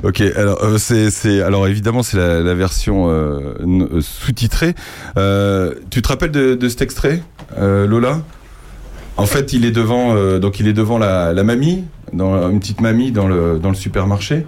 Ok, 0.03 0.23
alors 0.23 0.65
euh, 0.65 0.79
c'est 0.79 1.11
c'est 1.11 1.43
alors 1.43 1.69
évidemment 1.69 2.03
c'est 2.03 2.17
la, 2.17 2.41
la 2.41 2.55
version 2.55 3.11
euh, 3.11 3.57
euh, 3.61 4.01
sous-titrée. 4.01 4.75
Euh, 5.19 5.75
tu 5.91 6.01
te 6.01 6.09
rappelles 6.09 6.31
de, 6.31 6.55
de 6.55 6.69
cet 6.71 6.81
extrait, 6.81 7.23
euh, 7.59 7.87
Lola? 7.87 8.23
En 9.19 9.27
fait, 9.27 9.53
il 9.53 9.67
est 9.67 9.71
devant 9.71 10.17
euh, 10.17 10.39
donc 10.39 10.61
il 10.61 10.67
est 10.67 10.73
devant 10.73 10.97
la, 10.97 11.35
la 11.35 11.45
mamie, 11.45 11.85
dans 12.15 12.51
une 12.51 12.61
petite 12.61 12.81
mamie 12.81 13.13
dans 13.13 13.29
le 13.29 13.59
dans 13.59 13.69
le 13.69 13.75
supermarché. 13.75 14.47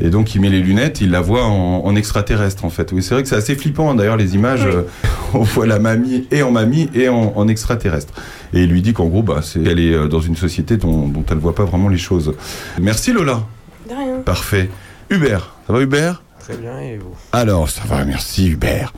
Et 0.00 0.10
donc 0.10 0.34
il 0.34 0.40
met 0.40 0.48
les 0.50 0.60
lunettes, 0.60 1.00
il 1.00 1.10
la 1.10 1.20
voit 1.20 1.44
en, 1.44 1.84
en 1.84 1.96
extraterrestre 1.96 2.64
en 2.64 2.70
fait. 2.70 2.92
Oui, 2.92 3.02
c'est 3.02 3.14
vrai 3.14 3.22
que 3.22 3.28
c'est 3.28 3.36
assez 3.36 3.56
flippant 3.56 3.90
hein, 3.90 3.94
d'ailleurs 3.94 4.16
les 4.16 4.34
images. 4.34 4.64
Oui. 4.64 4.70
euh, 4.74 4.82
on 5.34 5.42
voit 5.42 5.66
la 5.66 5.78
mamie 5.78 6.26
et 6.30 6.42
en 6.42 6.50
mamie 6.50 6.88
et 6.94 7.08
en, 7.08 7.32
en 7.36 7.48
extraterrestre. 7.48 8.12
Et 8.54 8.62
il 8.62 8.70
lui 8.70 8.80
dit 8.82 8.92
qu'en 8.92 9.06
gros, 9.06 9.22
bah, 9.22 9.40
c'est 9.42 9.62
elle 9.62 9.80
est 9.80 9.92
euh, 9.92 10.08
dans 10.08 10.20
une 10.20 10.36
société 10.36 10.76
dont, 10.76 11.08
dont 11.08 11.24
elle 11.30 11.38
voit 11.38 11.54
pas 11.54 11.64
vraiment 11.64 11.88
les 11.88 11.98
choses. 11.98 12.34
Merci 12.80 13.12
Lola. 13.12 13.42
De 13.88 13.94
rien. 13.94 14.20
Parfait. 14.24 14.70
Hubert, 15.10 15.56
ça 15.66 15.72
va 15.72 15.80
Hubert? 15.80 16.22
Très 16.40 16.56
bien, 16.56 16.78
et 16.80 16.96
vous? 16.96 17.14
Alors, 17.32 17.68
ça 17.68 17.82
va, 17.86 18.04
merci 18.04 18.48
Hubert. 18.48 18.92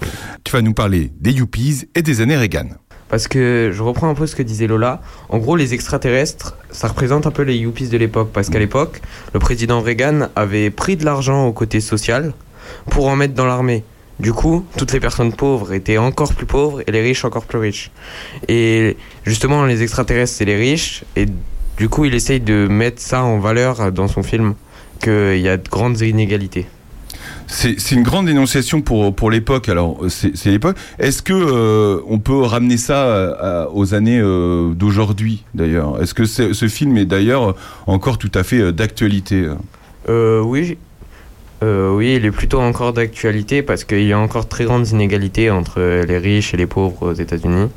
Tu 0.44 0.52
vas 0.52 0.62
nous 0.62 0.74
parler 0.74 1.10
des 1.20 1.32
Yuppies 1.32 1.84
et 1.94 2.02
des 2.02 2.20
années 2.20 2.36
Reagan. 2.36 2.68
Parce 3.10 3.26
que 3.26 3.70
je 3.72 3.82
reprends 3.82 4.08
un 4.08 4.14
peu 4.14 4.26
ce 4.26 4.36
que 4.36 4.42
disait 4.42 4.68
Lola. 4.68 5.02
En 5.28 5.38
gros, 5.38 5.56
les 5.56 5.74
extraterrestres, 5.74 6.56
ça 6.70 6.88
représente 6.88 7.26
un 7.26 7.30
peu 7.30 7.42
les 7.42 7.56
yuppies 7.56 7.88
de 7.88 7.98
l'époque. 7.98 8.30
Parce 8.32 8.48
qu'à 8.48 8.58
l'époque, 8.58 9.02
le 9.34 9.40
président 9.40 9.80
Reagan 9.80 10.28
avait 10.36 10.70
pris 10.70 10.96
de 10.96 11.04
l'argent 11.04 11.46
au 11.46 11.52
côté 11.52 11.80
social 11.80 12.32
pour 12.88 13.08
en 13.08 13.16
mettre 13.16 13.34
dans 13.34 13.46
l'armée. 13.46 13.82
Du 14.20 14.32
coup, 14.32 14.64
toutes 14.76 14.92
les 14.92 15.00
personnes 15.00 15.32
pauvres 15.32 15.72
étaient 15.72 15.98
encore 15.98 16.34
plus 16.34 16.46
pauvres 16.46 16.82
et 16.86 16.92
les 16.92 17.00
riches 17.00 17.24
encore 17.24 17.46
plus 17.46 17.58
riches. 17.58 17.90
Et 18.48 18.96
justement, 19.24 19.64
les 19.64 19.82
extraterrestres, 19.82 20.34
c'est 20.34 20.44
les 20.44 20.56
riches. 20.56 21.04
Et 21.16 21.26
du 21.78 21.88
coup, 21.88 22.04
il 22.04 22.14
essaye 22.14 22.40
de 22.40 22.68
mettre 22.68 23.00
ça 23.00 23.24
en 23.24 23.38
valeur 23.38 23.90
dans 23.92 24.08
son 24.08 24.22
film, 24.22 24.54
qu'il 25.00 25.38
y 25.38 25.48
a 25.48 25.56
de 25.56 25.68
grandes 25.68 26.00
inégalités. 26.02 26.66
C'est 27.50 27.90
une 27.90 28.02
grande 28.02 28.26
dénonciation 28.26 28.80
pour, 28.80 29.14
pour 29.14 29.30
l'époque. 29.30 29.68
Alors, 29.68 29.98
c'est 30.08 30.46
l'époque. 30.46 30.76
Est-ce 30.98 31.20
que 31.20 31.32
euh, 31.32 32.00
on 32.06 32.18
peut 32.18 32.40
ramener 32.40 32.76
ça 32.76 33.04
euh, 33.04 33.66
aux 33.72 33.92
années 33.92 34.20
euh, 34.20 34.72
d'aujourd'hui, 34.72 35.44
d'ailleurs? 35.54 36.00
Est-ce 36.00 36.14
que 36.14 36.24
ce 36.24 36.68
film 36.68 36.96
est 36.96 37.04
d'ailleurs 37.04 37.56
encore 37.86 38.18
tout 38.18 38.30
à 38.34 38.44
fait 38.44 38.72
d'actualité 38.72 39.48
oui. 40.08 40.78
Oui, 41.62 42.14
il 42.14 42.24
est 42.24 42.30
plutôt 42.30 42.60
encore 42.60 42.92
d'actualité 42.94 43.62
parce 43.62 43.84
qu'il 43.84 44.04
y 44.04 44.12
a 44.12 44.18
encore 44.18 44.48
très 44.48 44.64
grandes 44.64 44.88
inégalités 44.88 45.50
entre 45.50 45.80
les 45.80 46.18
riches 46.18 46.54
et 46.54 46.56
les 46.56 46.66
pauvres 46.66 47.10
aux 47.10 47.12
États-Unis. 47.12 47.68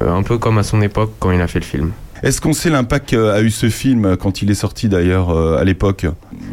Un 0.00 0.22
peu 0.22 0.38
comme 0.38 0.58
à 0.58 0.62
son 0.62 0.82
époque 0.82 1.12
quand 1.18 1.30
il 1.30 1.40
a 1.40 1.46
fait 1.46 1.60
le 1.60 1.64
film. 1.64 1.92
Est-ce 2.22 2.40
qu'on 2.40 2.52
sait 2.52 2.70
l'impact 2.70 3.10
qu'a 3.10 3.40
eu 3.42 3.50
ce 3.50 3.68
film 3.68 4.04
euh, 4.04 4.16
quand 4.16 4.42
il 4.42 4.50
est 4.50 4.54
sorti 4.54 4.88
d'ailleurs 4.88 5.30
euh, 5.30 5.56
à 5.58 5.64
l'époque? 5.64 6.06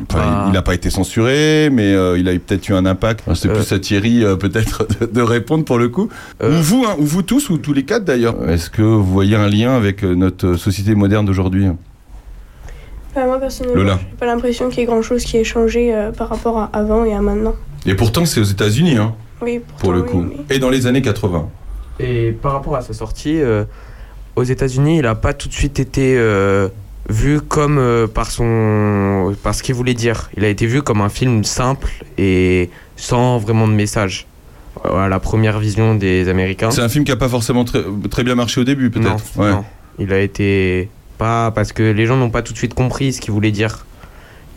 Enfin, 0.10 0.20
Bah. 0.20 0.44
Il 0.48 0.54
n'a 0.54 0.62
pas 0.62 0.74
été 0.76 0.90
censuré, 0.90 1.70
mais 1.72 1.94
euh, 1.94 2.18
il 2.20 2.28
a 2.28 2.34
eu 2.34 2.40
peut-être 2.40 2.68
eu 2.70 2.74
un 2.74 2.86
impact. 2.86 3.24
C'est 3.36 3.50
Euh. 3.50 3.54
plus 3.56 3.72
à 3.72 3.80
Thierry 3.80 4.24
euh, 4.24 4.36
peut-être 4.36 4.88
de, 5.02 5.06
de 5.08 5.22
répondre 5.22 5.66
pour 5.66 5.78
le 5.78 5.90
coup. 5.90 6.10
Euh. 6.44 6.60
Ou 6.60 6.62
vous, 6.62 6.86
hein, 6.88 6.96
ou 7.00 7.06
vous 7.06 7.22
tous, 7.24 7.50
ou 7.50 7.58
tous 7.58 7.74
les 7.74 7.84
quatre 7.84 8.06
d'ailleurs. 8.06 8.48
Est-ce 8.50 8.70
que 8.70 8.82
vous 8.82 9.04
voyez 9.04 9.36
un 9.36 9.48
lien 9.50 9.76
avec 9.76 10.04
euh, 10.04 10.14
notre 10.14 10.56
société 10.56 10.94
moderne 10.96 11.26
d'aujourd'hui? 11.26 11.68
Enfin, 13.12 13.26
moi, 13.28 13.40
personnellement, 13.40 13.98
j'ai 14.12 14.18
pas 14.18 14.26
l'impression 14.26 14.70
qu'il 14.70 14.80
y 14.80 14.84
ait 14.84 14.86
grand 14.86 15.02
chose 15.02 15.24
qui 15.24 15.38
ait 15.38 15.44
changé 15.44 15.94
euh, 15.96 16.12
par 16.12 16.30
rapport 16.30 16.60
à 16.60 16.70
avant 16.74 17.06
et 17.06 17.14
à 17.14 17.22
maintenant. 17.22 17.56
Et 17.86 17.96
pourtant, 17.96 18.26
c'est 18.26 18.40
aux 18.40 18.44
États-Unis, 18.44 18.98
hein, 18.98 19.14
Oui, 19.42 19.62
pour 19.80 19.94
le 19.94 20.02
coup. 20.04 20.22
oui, 20.28 20.38
mais- 20.50 20.56
Et 20.56 20.60
dans 20.60 20.70
les 20.70 20.86
années 20.86 21.02
80. 21.02 21.48
Et 22.00 22.32
par 22.34 22.52
rapport 22.52 22.76
à 22.76 22.82
sa 22.82 22.94
sortie, 22.94 23.40
euh, 23.42 23.64
aux 24.36 24.44
États-Unis, 24.44 24.98
il 24.98 25.04
n'a 25.04 25.16
pas 25.16 25.34
tout 25.34 25.48
de 25.48 25.54
suite 25.54 25.80
été 25.80 26.16
euh, 26.18 26.68
vu 27.10 27.42
comme 27.42 27.78
euh, 27.78 28.08
par 28.08 28.32
son, 28.32 29.36
par 29.44 29.56
ce 29.56 29.64
qu'il 29.64 29.76
voulait 29.76 29.94
dire. 29.94 30.30
Il 30.38 30.44
a 30.44 30.50
été 30.50 30.66
vu 30.66 30.82
comme 30.82 31.02
un 31.02 31.10
film 31.10 31.44
simple 31.44 31.92
et 32.18 32.70
sans 32.96 33.38
vraiment 33.38 33.68
de 33.68 33.74
message. 33.74 34.28
Euh, 34.86 35.06
À 35.06 35.08
la 35.08 35.20
première 35.20 35.60
vision 35.60 35.96
des 35.96 36.28
Américains. 36.28 36.72
C'est 36.72 36.82
un 36.82 36.90
film 36.90 37.06
qui 37.06 37.12
a 37.12 37.16
pas 37.16 37.30
forcément 37.30 37.64
très, 37.64 37.84
très 38.10 38.24
bien 38.24 38.36
marché 38.36 38.60
au 38.60 38.66
début, 38.66 38.92
Non, 38.96 39.02
peut-être. 39.02 39.24
Ouais. 39.38 39.52
non. 39.52 39.64
Il 40.00 40.12
a 40.12 40.20
été 40.20 40.90
pas 41.18 41.52
parce 41.52 41.72
que 41.72 41.84
les 41.84 42.06
gens 42.06 42.18
n'ont 42.18 42.30
pas 42.30 42.42
tout 42.42 42.52
de 42.52 42.58
suite 42.58 42.74
compris 42.74 43.14
ce 43.14 43.22
qu'il 43.22 43.32
voulait 43.32 43.52
dire. 43.52 43.86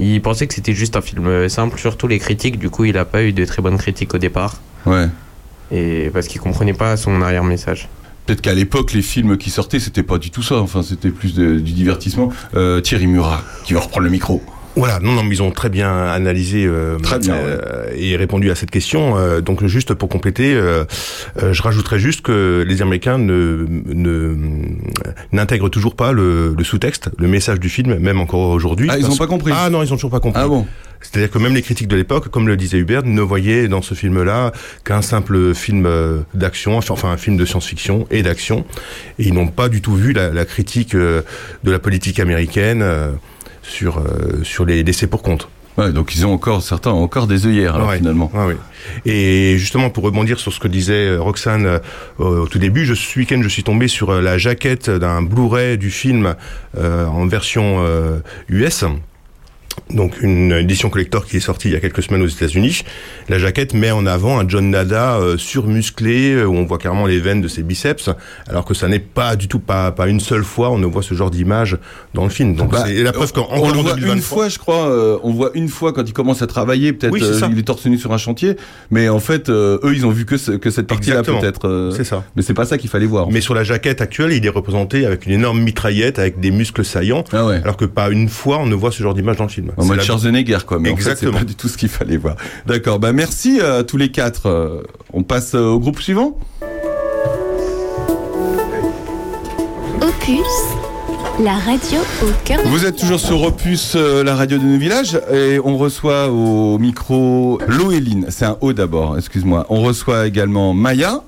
Ils 0.00 0.20
pensaient 0.20 0.46
que 0.48 0.54
c'était 0.54 0.74
juste 0.74 0.96
un 0.96 1.00
film 1.00 1.48
simple, 1.48 1.78
surtout 1.78 2.08
les 2.08 2.18
critiques. 2.18 2.58
Du 2.58 2.70
coup, 2.70 2.84
il 2.84 2.94
n'a 2.94 3.04
pas 3.04 3.22
eu 3.22 3.32
de 3.32 3.44
très 3.44 3.62
bonnes 3.62 3.78
critiques 3.78 4.14
au 4.14 4.18
départ. 4.18 4.60
Ouais. 4.86 5.06
Et 5.70 6.10
parce 6.12 6.26
qu'il 6.26 6.40
comprenait 6.40 6.72
pas 6.72 6.96
son 6.96 7.20
arrière-message. 7.22 7.88
Peut-être 8.28 8.42
qu'à 8.42 8.52
l'époque, 8.52 8.92
les 8.92 9.00
films 9.00 9.38
qui 9.38 9.48
sortaient, 9.48 9.80
c'était 9.80 10.02
pas 10.02 10.18
du 10.18 10.30
tout 10.30 10.42
ça. 10.42 10.56
Enfin, 10.56 10.82
c'était 10.82 11.08
plus 11.08 11.32
du 11.32 11.72
divertissement. 11.72 12.30
Euh, 12.54 12.82
Thierry 12.82 13.06
Murat, 13.06 13.42
qui 13.64 13.72
va 13.72 13.80
reprendre 13.80 14.04
le 14.04 14.10
micro. 14.10 14.42
Voilà, 14.78 15.00
non, 15.00 15.12
non, 15.12 15.22
mais 15.24 15.34
ils 15.34 15.42
ont 15.42 15.50
très 15.50 15.68
bien 15.68 15.90
analysé 16.06 16.64
euh, 16.64 16.98
Très 16.98 17.18
bien, 17.18 17.34
euh, 17.34 17.90
et 17.96 18.16
répondu 18.16 18.50
à 18.50 18.54
cette 18.54 18.70
question. 18.70 19.18
Euh, 19.18 19.40
donc, 19.40 19.64
juste 19.66 19.92
pour 19.94 20.08
compléter, 20.08 20.54
euh, 20.54 20.84
euh, 21.42 21.52
je 21.52 21.62
rajouterais 21.62 21.98
juste 21.98 22.22
que 22.22 22.64
les 22.66 22.80
Américains 22.80 23.18
ne 23.18 23.66
ne- 23.86 24.36
n'intègrent 25.32 25.68
toujours 25.68 25.96
pas 25.96 26.12
le, 26.12 26.54
le 26.56 26.64
sous-texte, 26.64 27.10
le 27.18 27.28
message 27.28 27.58
du 27.60 27.68
film, 27.68 27.98
même 27.98 28.20
encore 28.20 28.48
aujourd'hui. 28.50 28.88
Ah, 28.90 28.96
ils 28.98 29.02
Parce- 29.02 29.14
ont 29.14 29.18
pas 29.18 29.26
compris. 29.26 29.52
Ah 29.54 29.68
non, 29.68 29.82
ils 29.82 29.92
ont 29.92 29.96
toujours 29.96 30.10
pas 30.12 30.20
compris. 30.20 30.40
Ah 30.42 30.46
bon 30.48 30.64
C'est-à-dire 31.00 31.30
que 31.30 31.38
même 31.38 31.54
les 31.54 31.62
critiques 31.62 31.88
de 31.88 31.96
l'époque, 31.96 32.28
comme 32.28 32.46
le 32.46 32.56
disait 32.56 32.78
Hubert, 32.78 33.02
ne 33.04 33.20
voyaient 33.20 33.66
dans 33.68 33.82
ce 33.82 33.94
film-là 33.94 34.52
qu'un 34.84 35.02
simple 35.02 35.54
film 35.54 35.88
d'action, 36.34 36.78
enfin 36.78 37.10
un 37.10 37.16
film 37.16 37.36
de 37.36 37.44
science-fiction 37.44 38.06
et 38.10 38.22
d'action, 38.22 38.64
et 39.18 39.24
ils 39.28 39.34
n'ont 39.34 39.48
pas 39.48 39.68
du 39.68 39.80
tout 39.82 39.94
vu 39.96 40.12
la, 40.12 40.30
la 40.30 40.44
critique 40.44 40.94
de 40.96 41.24
la 41.64 41.78
politique 41.78 42.20
américaine 42.20 42.84
sur 43.68 43.98
euh, 43.98 44.42
sur 44.42 44.64
les 44.64 44.82
laissés 44.82 45.06
pour 45.06 45.22
compte. 45.22 45.48
Ouais, 45.76 45.92
donc 45.92 46.16
ils 46.16 46.26
ont 46.26 46.32
encore, 46.32 46.60
certains 46.60 46.90
ont 46.90 47.04
encore 47.04 47.28
des 47.28 47.46
œillères, 47.46 47.76
alors, 47.76 47.90
Ouais. 47.90 47.98
finalement. 47.98 48.28
Ouais, 48.34 48.46
ouais. 48.46 48.56
Et 49.06 49.56
justement, 49.58 49.90
pour 49.90 50.02
rebondir 50.02 50.40
sur 50.40 50.52
ce 50.52 50.58
que 50.58 50.66
disait 50.66 51.06
euh, 51.10 51.20
Roxane 51.20 51.66
euh, 51.66 51.78
au 52.18 52.48
tout 52.48 52.58
début, 52.58 52.84
je, 52.84 52.94
ce 52.94 53.16
week-end, 53.16 53.38
je 53.42 53.48
suis 53.48 53.62
tombé 53.62 53.86
sur 53.86 54.12
la 54.20 54.38
jaquette 54.38 54.90
d'un 54.90 55.22
Blu-ray 55.22 55.78
du 55.78 55.92
film 55.92 56.34
euh, 56.76 57.06
en 57.06 57.26
version 57.28 57.76
euh, 57.78 58.18
US. 58.48 58.84
Donc 59.90 60.20
une 60.20 60.52
édition 60.52 60.90
collector 60.90 61.24
qui 61.26 61.36
est 61.36 61.40
sortie 61.40 61.68
il 61.68 61.74
y 61.74 61.76
a 61.76 61.80
quelques 61.80 62.02
semaines 62.02 62.22
aux 62.22 62.26
États-Unis. 62.28 62.82
La 63.28 63.38
jaquette 63.38 63.74
met 63.74 63.90
en 63.90 64.06
avant 64.06 64.38
un 64.38 64.48
John 64.48 64.70
Nada 64.70 65.16
euh, 65.16 65.36
surmusclé 65.38 66.32
euh, 66.34 66.44
où 66.46 66.54
on 66.56 66.64
voit 66.64 66.78
carrément 66.78 67.06
les 67.06 67.20
veines 67.20 67.40
de 67.40 67.48
ses 67.48 67.62
biceps, 67.62 68.10
alors 68.48 68.64
que 68.64 68.74
ça 68.74 68.88
n'est 68.88 68.98
pas 68.98 69.36
du 69.36 69.48
tout 69.48 69.58
pas 69.60 69.90
pas 69.92 70.08
une 70.08 70.20
seule 70.20 70.44
fois 70.44 70.70
on 70.70 70.78
ne 70.78 70.86
voit 70.86 71.02
ce 71.02 71.14
genre 71.14 71.30
d'image 71.30 71.78
dans 72.14 72.24
le 72.24 72.30
film. 72.30 72.54
Donc 72.54 72.72
Bah, 72.72 72.84
c'est 72.86 73.02
la 73.02 73.12
preuve 73.12 73.32
qu'en 73.32 73.46
on 73.50 73.68
le 73.70 73.78
voit 73.78 73.94
2023, 73.94 74.14
une 74.16 74.22
fois, 74.22 74.48
je 74.48 74.58
crois. 74.58 74.88
euh, 74.88 75.18
on 75.22 75.32
voit 75.32 75.50
une 75.54 75.68
fois 75.68 75.92
quand 75.92 76.04
il 76.06 76.12
commence 76.12 76.42
à 76.42 76.46
travailler. 76.46 76.92
Peut-être 76.92 77.12
Oui, 77.12 77.20
euh, 77.22 77.40
il 77.50 77.58
est 77.58 77.62
torse 77.62 77.86
nu 77.86 77.98
sur 77.98 78.12
un 78.12 78.18
chantier, 78.18 78.56
mais 78.90 79.08
en 79.08 79.20
fait, 79.20 79.48
eux, 79.50 79.80
ils 79.94 80.06
ont 80.06 80.10
vu 80.10 80.24
que 80.24 80.36
ce- 80.36 80.52
que 80.52 80.70
cette 80.70 80.86
partie-là 80.86 81.22
peut-être. 81.22 81.92
c'est 81.96 82.04
ça. 82.04 82.24
mais 82.36 82.42
c'est 82.42 82.54
pas 82.54 82.64
ça 82.66 82.78
qu'il 82.78 82.90
fallait 82.90 83.06
voir. 83.06 83.28
Mais 83.30 83.40
sur 83.40 83.54
la 83.54 83.64
jaquette 83.64 84.00
actuelle, 84.00 84.32
il 84.32 84.44
est 84.44 84.48
représenté 84.50 85.06
avec 85.06 85.26
une 85.26 85.32
énorme 85.32 85.60
mitraillette, 85.60 86.18
avec 86.18 86.40
des 86.40 86.50
muscles 86.50 86.84
saillants, 86.84 87.24
Ah 87.32 87.46
ouais. 87.46 87.60
alors 87.62 87.76
que 87.76 87.84
pas 87.84 88.10
une 88.10 88.28
fois 88.28 88.58
on 88.58 88.66
ne 88.66 88.74
voit 88.74 88.92
ce 88.92 89.02
genre 89.02 89.14
d'image 89.14 89.36
dans 89.36 89.44
le 89.44 89.50
film. 89.50 89.67
En 89.76 89.84
mode 89.84 89.98
la- 89.98 90.02
Schwarzenegger, 90.02 90.58
quoi. 90.66 90.78
Mais 90.78 90.90
en 90.90 90.96
fait, 90.96 91.00
Exactement. 91.02 91.32
c'est 91.32 91.38
pas 91.38 91.44
du 91.44 91.54
tout 91.54 91.68
ce 91.68 91.76
qu'il 91.76 91.88
fallait 91.88 92.16
voir. 92.16 92.36
D'accord. 92.66 92.98
Bah, 92.98 93.12
merci 93.12 93.60
à 93.60 93.82
tous 93.84 93.96
les 93.96 94.10
quatre. 94.10 94.46
Euh, 94.46 94.82
On 95.12 95.22
passe 95.22 95.54
euh, 95.54 95.66
au 95.68 95.78
groupe 95.80 96.00
suivant. 96.00 96.38
Opus, 100.00 100.42
la 101.42 101.54
radio 101.54 101.98
au 102.22 102.26
cœur 102.44 102.62
de 102.62 102.68
Vous 102.68 102.84
êtes 102.84 102.96
toujours 102.96 103.18
sur 103.20 103.42
Opus, 103.42 103.94
euh, 103.96 104.22
la 104.22 104.34
radio 104.36 104.58
de 104.58 104.64
nos 104.64 104.78
villages, 104.78 105.18
et 105.32 105.58
on 105.64 105.76
reçoit 105.76 106.28
au 106.30 106.78
micro 106.78 107.58
Loéline. 107.66 108.26
C'est 108.28 108.44
un 108.44 108.56
O 108.60 108.72
d'abord, 108.72 109.16
excuse-moi. 109.18 109.66
On 109.68 109.80
reçoit 109.82 110.26
également 110.26 110.72
Maya. 110.74 111.22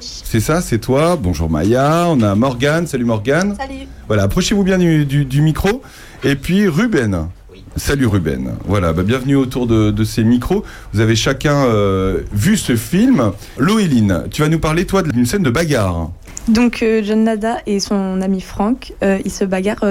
C'est 0.00 0.40
ça, 0.40 0.60
c'est 0.60 0.78
toi. 0.78 1.16
Bonjour 1.20 1.48
Maya. 1.48 2.06
On 2.08 2.20
a 2.22 2.34
Morgane. 2.34 2.86
Salut 2.86 3.04
Morgane. 3.04 3.54
Salut. 3.58 3.86
Voilà, 4.08 4.24
approchez-vous 4.24 4.64
bien 4.64 4.78
du, 4.78 5.04
du- 5.06 5.24
du 5.24 5.40
micro. 5.40 5.82
Et 6.24 6.34
puis 6.34 6.66
Ruben. 6.68 7.28
Salut 7.76 8.06
Ruben. 8.06 8.54
Voilà, 8.64 8.94
bah, 8.94 9.02
bienvenue 9.02 9.36
autour 9.36 9.66
de, 9.66 10.04
ces 10.04 10.24
micros. 10.24 10.64
Vous 10.94 11.00
avez 11.00 11.14
chacun 11.14 11.66
euh, 11.66 12.22
vu 12.32 12.56
ce 12.56 12.74
film. 12.74 13.32
Loéline, 13.58 14.24
tu 14.30 14.40
vas 14.40 14.48
nous 14.48 14.58
parler 14.58 14.86
toi 14.86 15.02
d'une 15.02 15.26
scène 15.26 15.42
de 15.42 15.50
bagarre. 15.50 16.10
Donc 16.48 16.82
euh, 16.82 17.02
John 17.04 17.24
Nada 17.24 17.58
et 17.66 17.78
son 17.78 18.22
ami 18.22 18.40
Frank, 18.40 18.94
euh, 19.02 19.18
ils 19.26 19.30
se 19.30 19.44
bagarrent 19.44 19.84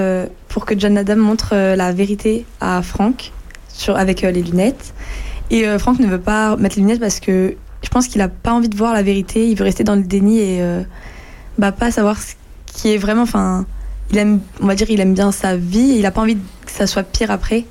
pour 0.50 0.66
que 0.66 0.78
John 0.78 0.94
Nada 0.94 1.16
montre 1.16 1.54
la 1.54 1.92
vérité 1.94 2.46
à 2.60 2.82
Frank 2.82 3.32
sur, 3.70 3.96
avec 3.96 4.22
les 4.22 4.42
lunettes. 4.42 4.96
Et 5.52 5.66
Frank 5.78 6.00
ne 6.00 6.08
veut 6.08 6.20
pas 6.20 6.56
mettre 6.58 6.78
les 6.78 6.82
lunettes 6.82 7.00
parce 7.02 7.20
que 7.20 7.56
je 7.84 7.90
pense 7.90 8.08
qu'il 8.08 8.22
a 8.22 8.30
pas 8.30 8.52
envie 8.52 8.70
de 8.70 8.76
voir 8.76 8.94
la 8.94 9.04
vérité. 9.04 9.48
Il 9.48 9.56
veut 9.56 9.64
rester 9.64 9.84
dans 9.84 9.96
le 9.96 10.02
déni 10.02 10.40
et 10.40 10.60
bah, 11.60 11.72
pas 11.72 11.92
savoir 11.92 12.18
ce 12.20 12.34
qui 12.66 12.94
est 12.94 12.98
vraiment. 12.98 13.26
Il 14.12 14.18
aime, 14.18 14.40
on 14.60 14.66
va 14.66 14.74
dire, 14.74 14.90
il 14.90 15.00
aime 15.02 15.14
bien 15.14 15.32
sa 15.32 15.56
vie. 15.56 15.92
Et 15.92 16.00
il 16.00 16.06
a 16.08 16.12
pas 16.12 16.22
envie 16.22 16.38
que 16.66 16.72
ça 16.72 16.88
soit 16.88 17.04
pire 17.04 17.30
après. 17.30 17.66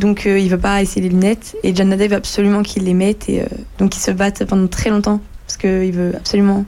Donc 0.00 0.26
euh, 0.26 0.38
il 0.38 0.48
veut 0.48 0.58
pas 0.58 0.80
essayer 0.80 1.02
les 1.02 1.10
lunettes. 1.10 1.56
Et 1.62 1.74
John 1.74 1.90
Nada 1.90 2.08
veut 2.08 2.16
absolument 2.16 2.62
qu'il 2.62 2.84
les 2.84 2.94
mette. 2.94 3.28
Et 3.28 3.42
euh, 3.42 3.46
donc 3.78 3.94
ils 3.96 4.00
se 4.00 4.10
battent 4.10 4.44
pendant 4.46 4.66
très 4.66 4.88
longtemps 4.88 5.20
parce 5.46 5.58
qu'il 5.58 5.92
veut 5.92 6.14
absolument 6.16 6.64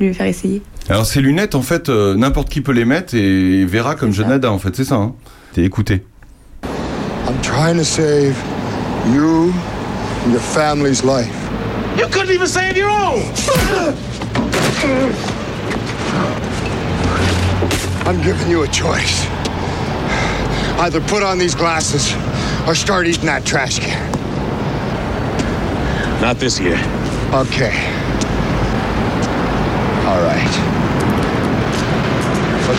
lui 0.00 0.14
faire 0.14 0.26
essayer. 0.26 0.62
Alors 0.88 1.04
ces 1.04 1.20
lunettes, 1.20 1.54
en 1.54 1.62
fait, 1.62 1.90
euh, 1.90 2.16
n'importe 2.16 2.48
qui 2.48 2.62
peut 2.62 2.72
les 2.72 2.86
mettre 2.86 3.14
et 3.14 3.66
verra 3.66 3.94
comme 3.94 4.12
Jonada, 4.12 4.50
en 4.50 4.58
fait, 4.58 4.74
c'est 4.74 4.84
ça. 4.84 4.96
Hein 4.96 5.14
T'es 5.52 5.62
écouté. 5.62 6.04
I'm 6.64 7.36
trying 7.42 7.76
to 7.76 7.84
save 7.84 8.34
you 9.14 9.52
and 10.24 10.32
your 10.32 10.40
family's 10.40 11.04
life. 11.04 11.28
You 11.98 12.06
couldn't 12.06 12.32
even 12.32 12.46
save 12.46 12.76
your 12.78 12.88
own! 12.88 13.20
I'm 18.06 18.20
giving 18.22 18.50
you 18.50 18.62
a 18.62 18.68
choice. 18.68 19.26
Either 20.78 21.00
put 21.02 21.22
on 21.22 21.38
these 21.38 21.54
glasses 21.54 22.14
or 22.66 22.74
start 22.74 23.06
eating 23.06 23.26
that 23.26 23.44
trash 23.44 23.78
can. 23.78 24.10
Not 26.20 26.38
this 26.38 26.60
year. 26.60 26.76
Okay. 27.32 27.72
All 30.06 30.22
right. 30.22 30.54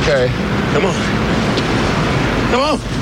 Okay. 0.01 0.29
Come 0.73 0.85
on. 0.85 0.95
Come 2.51 2.61
on. 2.61 3.01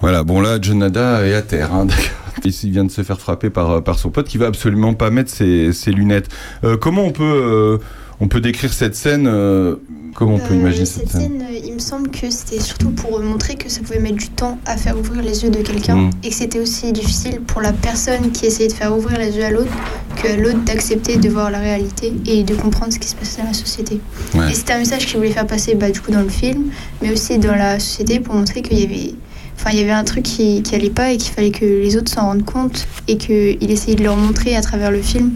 Voilà, 0.00 0.22
bon 0.22 0.40
là, 0.40 0.58
Jonada 0.60 1.26
est 1.26 1.34
à 1.34 1.42
terre. 1.42 1.74
Hein, 1.74 1.84
d'accord. 1.84 2.19
Il 2.44 2.70
vient 2.70 2.84
de 2.84 2.90
se 2.90 3.02
faire 3.02 3.20
frapper 3.20 3.50
par, 3.50 3.70
euh, 3.70 3.80
par 3.80 3.98
son 3.98 4.10
pote 4.10 4.26
qui 4.26 4.38
va 4.38 4.46
absolument 4.46 4.94
pas 4.94 5.10
mettre 5.10 5.30
ses, 5.30 5.72
ses 5.72 5.92
lunettes. 5.92 6.28
Euh, 6.64 6.76
comment 6.76 7.04
on 7.04 7.12
peut, 7.12 7.22
euh, 7.24 7.78
on 8.20 8.28
peut 8.28 8.40
décrire 8.40 8.72
cette 8.72 8.94
scène 8.96 9.26
euh, 9.26 9.76
Comment 10.14 10.34
on 10.34 10.38
peut 10.38 10.54
imaginer 10.54 10.86
cette, 10.86 11.08
cette 11.08 11.20
scène, 11.20 11.40
scène, 11.40 11.62
il 11.64 11.72
me 11.72 11.78
semble 11.78 12.10
que 12.10 12.30
c'était 12.30 12.60
surtout 12.60 12.90
pour 12.90 13.20
montrer 13.20 13.54
que 13.54 13.68
ça 13.68 13.80
pouvait 13.80 14.00
mettre 14.00 14.16
du 14.16 14.28
temps 14.28 14.58
à 14.66 14.76
faire 14.76 14.98
ouvrir 14.98 15.22
les 15.22 15.44
yeux 15.44 15.50
de 15.50 15.62
quelqu'un 15.62 15.96
Mm. 15.96 16.10
et 16.24 16.28
que 16.30 16.34
c'était 16.34 16.58
aussi 16.58 16.92
difficile 16.92 17.40
pour 17.40 17.60
la 17.60 17.72
personne 17.72 18.30
qui 18.32 18.46
essayait 18.46 18.68
de 18.68 18.72
faire 18.72 18.96
ouvrir 18.96 19.18
les 19.18 19.36
yeux 19.36 19.44
à 19.44 19.50
l'autre 19.50 19.70
que 20.16 20.28
à 20.28 20.36
l'autre 20.36 20.62
d'accepter 20.64 21.16
de 21.16 21.28
voir 21.28 21.50
la 21.50 21.58
réalité 21.60 22.12
et 22.26 22.42
de 22.42 22.54
comprendre 22.54 22.92
ce 22.92 22.98
qui 22.98 23.08
se 23.08 23.14
passait 23.14 23.40
dans 23.42 23.48
la 23.48 23.54
société. 23.54 24.00
Ouais. 24.34 24.50
Et 24.50 24.54
c'était 24.54 24.72
un 24.72 24.78
message 24.78 25.06
qu'il 25.06 25.16
voulait 25.16 25.30
faire 25.30 25.46
passer 25.46 25.74
bah, 25.74 25.90
du 25.90 26.00
coup 26.00 26.10
dans 26.10 26.22
le 26.22 26.28
film, 26.28 26.64
mais 27.00 27.12
aussi 27.12 27.38
dans 27.38 27.54
la 27.54 27.78
société 27.78 28.20
pour 28.20 28.34
montrer 28.34 28.62
qu'il 28.62 28.78
y 28.78 28.84
avait, 28.84 29.14
enfin, 29.60 29.70
il 29.72 29.78
y 29.78 29.82
avait 29.82 29.92
un 29.92 30.04
truc 30.04 30.24
qui, 30.24 30.62
qui 30.62 30.74
allait 30.74 30.90
pas 30.90 31.12
et 31.12 31.18
qu'il 31.18 31.32
fallait 31.32 31.50
que 31.50 31.64
les 31.64 31.96
autres 31.96 32.10
s'en 32.10 32.22
rendent 32.22 32.44
compte 32.44 32.86
et 33.08 33.18
qu'il 33.18 33.70
essayait 33.70 33.96
de 33.96 34.02
leur 34.02 34.16
montrer 34.16 34.56
à 34.56 34.62
travers 34.62 34.90
le 34.90 35.02
film 35.02 35.32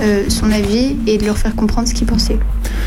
euh, 0.00 0.24
son 0.28 0.50
avis 0.50 0.96
et 1.06 1.16
de 1.16 1.24
leur 1.24 1.38
faire 1.38 1.54
comprendre 1.54 1.88
ce 1.88 1.94
qu'il 1.94 2.06
pensait. 2.06 2.38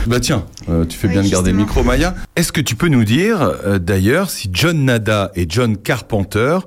Bah 0.05 0.19
tiens, 0.19 0.45
euh, 0.69 0.85
tu 0.85 0.97
fais 0.97 1.07
Oui, 1.07 1.13
bien 1.13 1.23
de 1.23 1.29
garder 1.29 1.51
le 1.51 1.57
micro, 1.57 1.83
Maya. 1.83 2.13
Est-ce 2.35 2.51
que 2.51 2.61
tu 2.61 2.75
peux 2.75 2.87
nous 2.87 3.03
dire, 3.03 3.41
euh, 3.41 3.79
d'ailleurs, 3.79 4.29
si 4.29 4.49
John 4.51 4.85
Nada 4.85 5.31
et 5.35 5.45
John 5.49 5.77
Carpenter 5.77 6.59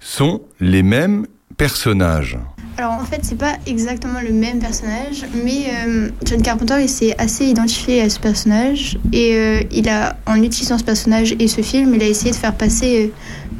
sont 0.00 0.42
les 0.60 0.82
mêmes 0.82 1.26
personnages? 1.56 2.38
Alors 2.78 2.92
en 2.92 3.04
fait, 3.04 3.20
c'est 3.22 3.38
pas 3.38 3.54
exactement 3.66 4.20
le 4.20 4.32
même 4.32 4.58
personnage, 4.58 5.24
mais 5.32 5.66
euh, 5.86 6.10
John 6.24 6.42
Carpenter 6.42 6.76
il 6.82 6.90
s'est 6.90 7.14
assez 7.16 7.46
identifié 7.46 8.02
à 8.02 8.10
ce 8.10 8.20
personnage 8.20 8.98
et 9.14 9.34
euh, 9.34 9.60
il 9.70 9.88
a, 9.88 10.16
en 10.26 10.42
utilisant 10.42 10.76
ce 10.76 10.84
personnage 10.84 11.34
et 11.38 11.48
ce 11.48 11.62
film, 11.62 11.94
il 11.94 12.02
a 12.02 12.06
essayé 12.06 12.32
de 12.32 12.36
faire 12.36 12.54
passer 12.54 13.06
euh, 13.06 13.08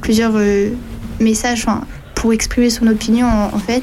plusieurs 0.02 0.34
messages 1.18 1.64
pour 2.14 2.34
exprimer 2.34 2.68
son 2.68 2.86
opinion 2.88 3.26
en, 3.26 3.58
fait. 3.58 3.82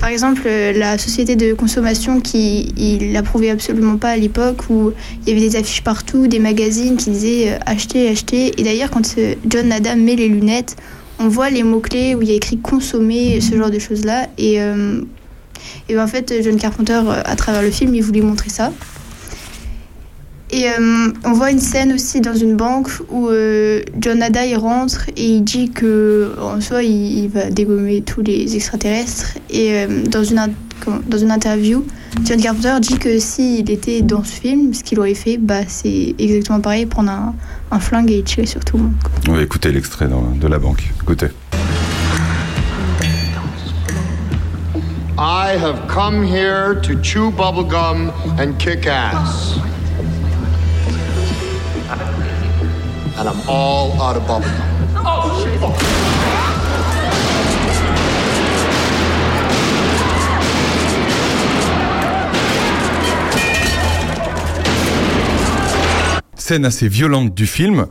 Par 0.00 0.08
exemple, 0.08 0.48
la 0.48 0.98
société 0.98 1.34
de 1.36 1.54
consommation 1.54 2.20
qui 2.20 2.72
il 2.76 3.16
approuvait 3.16 3.50
absolument 3.50 3.96
pas 3.96 4.10
à 4.10 4.16
l'époque 4.16 4.64
où 4.68 4.92
il 5.22 5.28
y 5.28 5.32
avait 5.36 5.46
des 5.46 5.56
affiches 5.56 5.82
partout, 5.82 6.26
des 6.26 6.38
magazines 6.38 6.96
qui 6.96 7.10
disaient 7.10 7.52
euh, 7.52 7.58
acheter, 7.64 8.08
acheter. 8.08 8.52
Et 8.58 8.64
d'ailleurs, 8.64 8.90
quand 8.90 9.14
John 9.46 9.72
Adam 9.72 9.96
met 9.96 10.16
les 10.16 10.28
lunettes, 10.28 10.76
on 11.22 11.28
voit 11.28 11.50
les 11.50 11.62
mots-clés 11.62 12.14
où 12.14 12.22
il 12.22 12.28
y 12.28 12.32
a 12.32 12.34
écrit 12.34 12.58
consommer, 12.58 13.40
ce 13.40 13.56
genre 13.56 13.70
de 13.70 13.78
choses-là. 13.78 14.26
Et, 14.38 14.60
euh, 14.60 15.00
et 15.88 15.94
ben, 15.94 16.02
en 16.02 16.06
fait, 16.08 16.34
John 16.42 16.56
Carpenter, 16.56 17.00
euh, 17.06 17.22
à 17.24 17.36
travers 17.36 17.62
le 17.62 17.70
film, 17.70 17.94
il 17.94 18.02
voulait 18.02 18.20
montrer 18.20 18.50
ça. 18.50 18.72
Et 20.50 20.68
euh, 20.68 21.12
on 21.24 21.32
voit 21.32 21.50
une 21.50 21.60
scène 21.60 21.92
aussi 21.92 22.20
dans 22.20 22.34
une 22.34 22.56
banque 22.56 22.90
où 23.08 23.30
John 23.98 24.20
Ada 24.20 24.44
il 24.44 24.56
rentre 24.56 25.08
et 25.16 25.24
il 25.24 25.44
dit 25.44 25.70
que 25.70 26.34
en 26.38 26.60
soi 26.60 26.82
il, 26.82 27.24
il 27.24 27.28
va 27.30 27.48
dégommer 27.48 28.02
tous 28.02 28.20
les 28.20 28.54
extraterrestres. 28.54 29.38
Et 29.48 29.86
dans, 30.10 30.22
une, 30.22 30.52
dans 31.06 31.16
une 31.16 31.30
interview, 31.30 31.86
John 32.24 32.40
Carpenter 32.40 32.78
dit 32.80 32.98
que 32.98 33.18
s'il 33.18 33.70
était 33.70 34.02
dans 34.02 34.22
ce 34.22 34.32
film, 34.32 34.74
ce 34.74 34.84
qu'il 34.84 34.98
aurait 35.00 35.14
fait, 35.14 35.38
bah, 35.38 35.62
c'est 35.66 36.14
exactement 36.18 36.60
pareil, 36.60 36.86
prendre 36.86 37.10
un, 37.10 37.34
un 37.70 37.80
flingue 37.80 38.10
et 38.10 38.22
tirer 38.22 38.46
sur 38.46 38.64
tout 38.64 38.76
le 38.76 38.82
monde. 38.84 38.94
On 39.28 39.32
va 39.32 39.42
écouter 39.42 39.72
l'extrait 39.72 40.06
de 40.08 40.46
la 40.46 40.58
banque. 40.58 40.92
Écoutez. 41.02 41.28
I 45.18 45.56
have 45.56 45.86
come 45.88 46.22
here 46.22 46.80
to 46.82 46.94
chew 47.02 47.30
bubblegum 47.30 48.10
and 48.38 48.58
kick 48.58 48.86
ass. 48.86 49.56
And 53.18 53.28
I'm 53.28 53.48
all 53.48 53.92
out 54.00 54.16
of 54.16 54.22
bubblegum. 54.26 55.91
Scène 66.42 66.64
assez 66.64 66.88
violente 66.88 67.34
du 67.36 67.46
film 67.46 67.86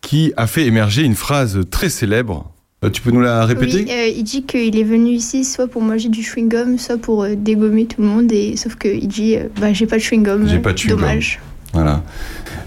qui 0.00 0.32
a 0.36 0.48
fait 0.48 0.66
émerger 0.66 1.02
une 1.04 1.14
phrase 1.14 1.60
très 1.70 1.88
célèbre. 1.88 2.50
Euh, 2.84 2.90
tu 2.90 3.00
peux 3.00 3.12
nous 3.12 3.20
la 3.20 3.44
répéter 3.44 3.84
Oui, 3.84 3.92
euh, 3.92 4.08
il 4.08 4.24
dit 4.24 4.42
qu'il 4.42 4.76
est 4.76 4.82
venu 4.82 5.10
ici 5.10 5.44
soit 5.44 5.68
pour 5.68 5.82
manger 5.82 6.08
du 6.08 6.20
chewing-gum, 6.22 6.78
soit 6.78 6.98
pour 6.98 7.22
euh, 7.22 7.36
dégommer 7.36 7.86
tout 7.86 8.02
le 8.02 8.08
monde, 8.08 8.32
et 8.32 8.56
sauf 8.56 8.74
qu'il 8.74 9.06
dit 9.06 9.36
euh, 9.36 9.44
bah, 9.60 9.72
j'ai 9.72 9.86
pas 9.86 9.98
de 9.98 10.02
chewing-gum. 10.02 10.48
J'ai 10.48 10.58
pas 10.58 10.72
de 10.72 10.78
chewing-gum. 10.78 10.96
Dommage. 10.98 11.38
Voilà. 11.74 12.02